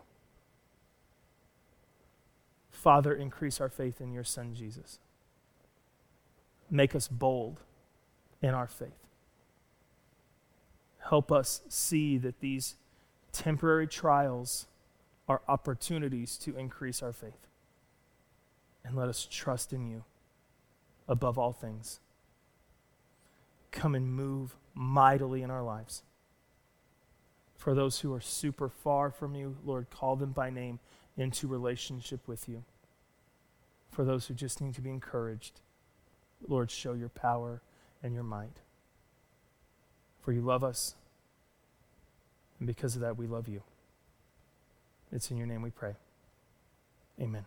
Father, 2.84 3.14
increase 3.14 3.62
our 3.62 3.70
faith 3.70 4.02
in 4.02 4.12
your 4.12 4.24
Son, 4.24 4.54
Jesus. 4.54 4.98
Make 6.70 6.94
us 6.94 7.08
bold 7.08 7.60
in 8.42 8.50
our 8.50 8.66
faith. 8.66 9.06
Help 10.98 11.32
us 11.32 11.62
see 11.70 12.18
that 12.18 12.40
these 12.40 12.74
temporary 13.32 13.86
trials 13.86 14.66
are 15.26 15.40
opportunities 15.48 16.36
to 16.36 16.58
increase 16.58 17.02
our 17.02 17.14
faith. 17.14 17.48
And 18.84 18.94
let 18.94 19.08
us 19.08 19.26
trust 19.30 19.72
in 19.72 19.88
you 19.88 20.04
above 21.08 21.38
all 21.38 21.54
things. 21.54 22.00
Come 23.70 23.94
and 23.94 24.12
move 24.12 24.56
mightily 24.74 25.40
in 25.40 25.50
our 25.50 25.62
lives. 25.62 26.02
For 27.56 27.74
those 27.74 28.00
who 28.00 28.12
are 28.12 28.20
super 28.20 28.68
far 28.68 29.10
from 29.10 29.34
you, 29.34 29.56
Lord, 29.64 29.88
call 29.88 30.16
them 30.16 30.32
by 30.32 30.50
name 30.50 30.80
into 31.16 31.48
relationship 31.48 32.28
with 32.28 32.46
you 32.46 32.62
for 33.94 34.04
those 34.04 34.26
who 34.26 34.34
just 34.34 34.60
need 34.60 34.74
to 34.74 34.80
be 34.80 34.90
encouraged. 34.90 35.60
Lord, 36.46 36.70
show 36.70 36.92
your 36.92 37.08
power 37.08 37.62
and 38.02 38.12
your 38.12 38.24
might. 38.24 38.60
For 40.20 40.32
you 40.32 40.40
love 40.40 40.64
us, 40.64 40.94
and 42.58 42.66
because 42.66 42.94
of 42.96 43.02
that, 43.02 43.16
we 43.16 43.26
love 43.26 43.46
you. 43.46 43.62
It's 45.12 45.30
in 45.30 45.36
your 45.36 45.46
name 45.46 45.62
we 45.62 45.70
pray. 45.70 45.94
Amen. 47.20 47.44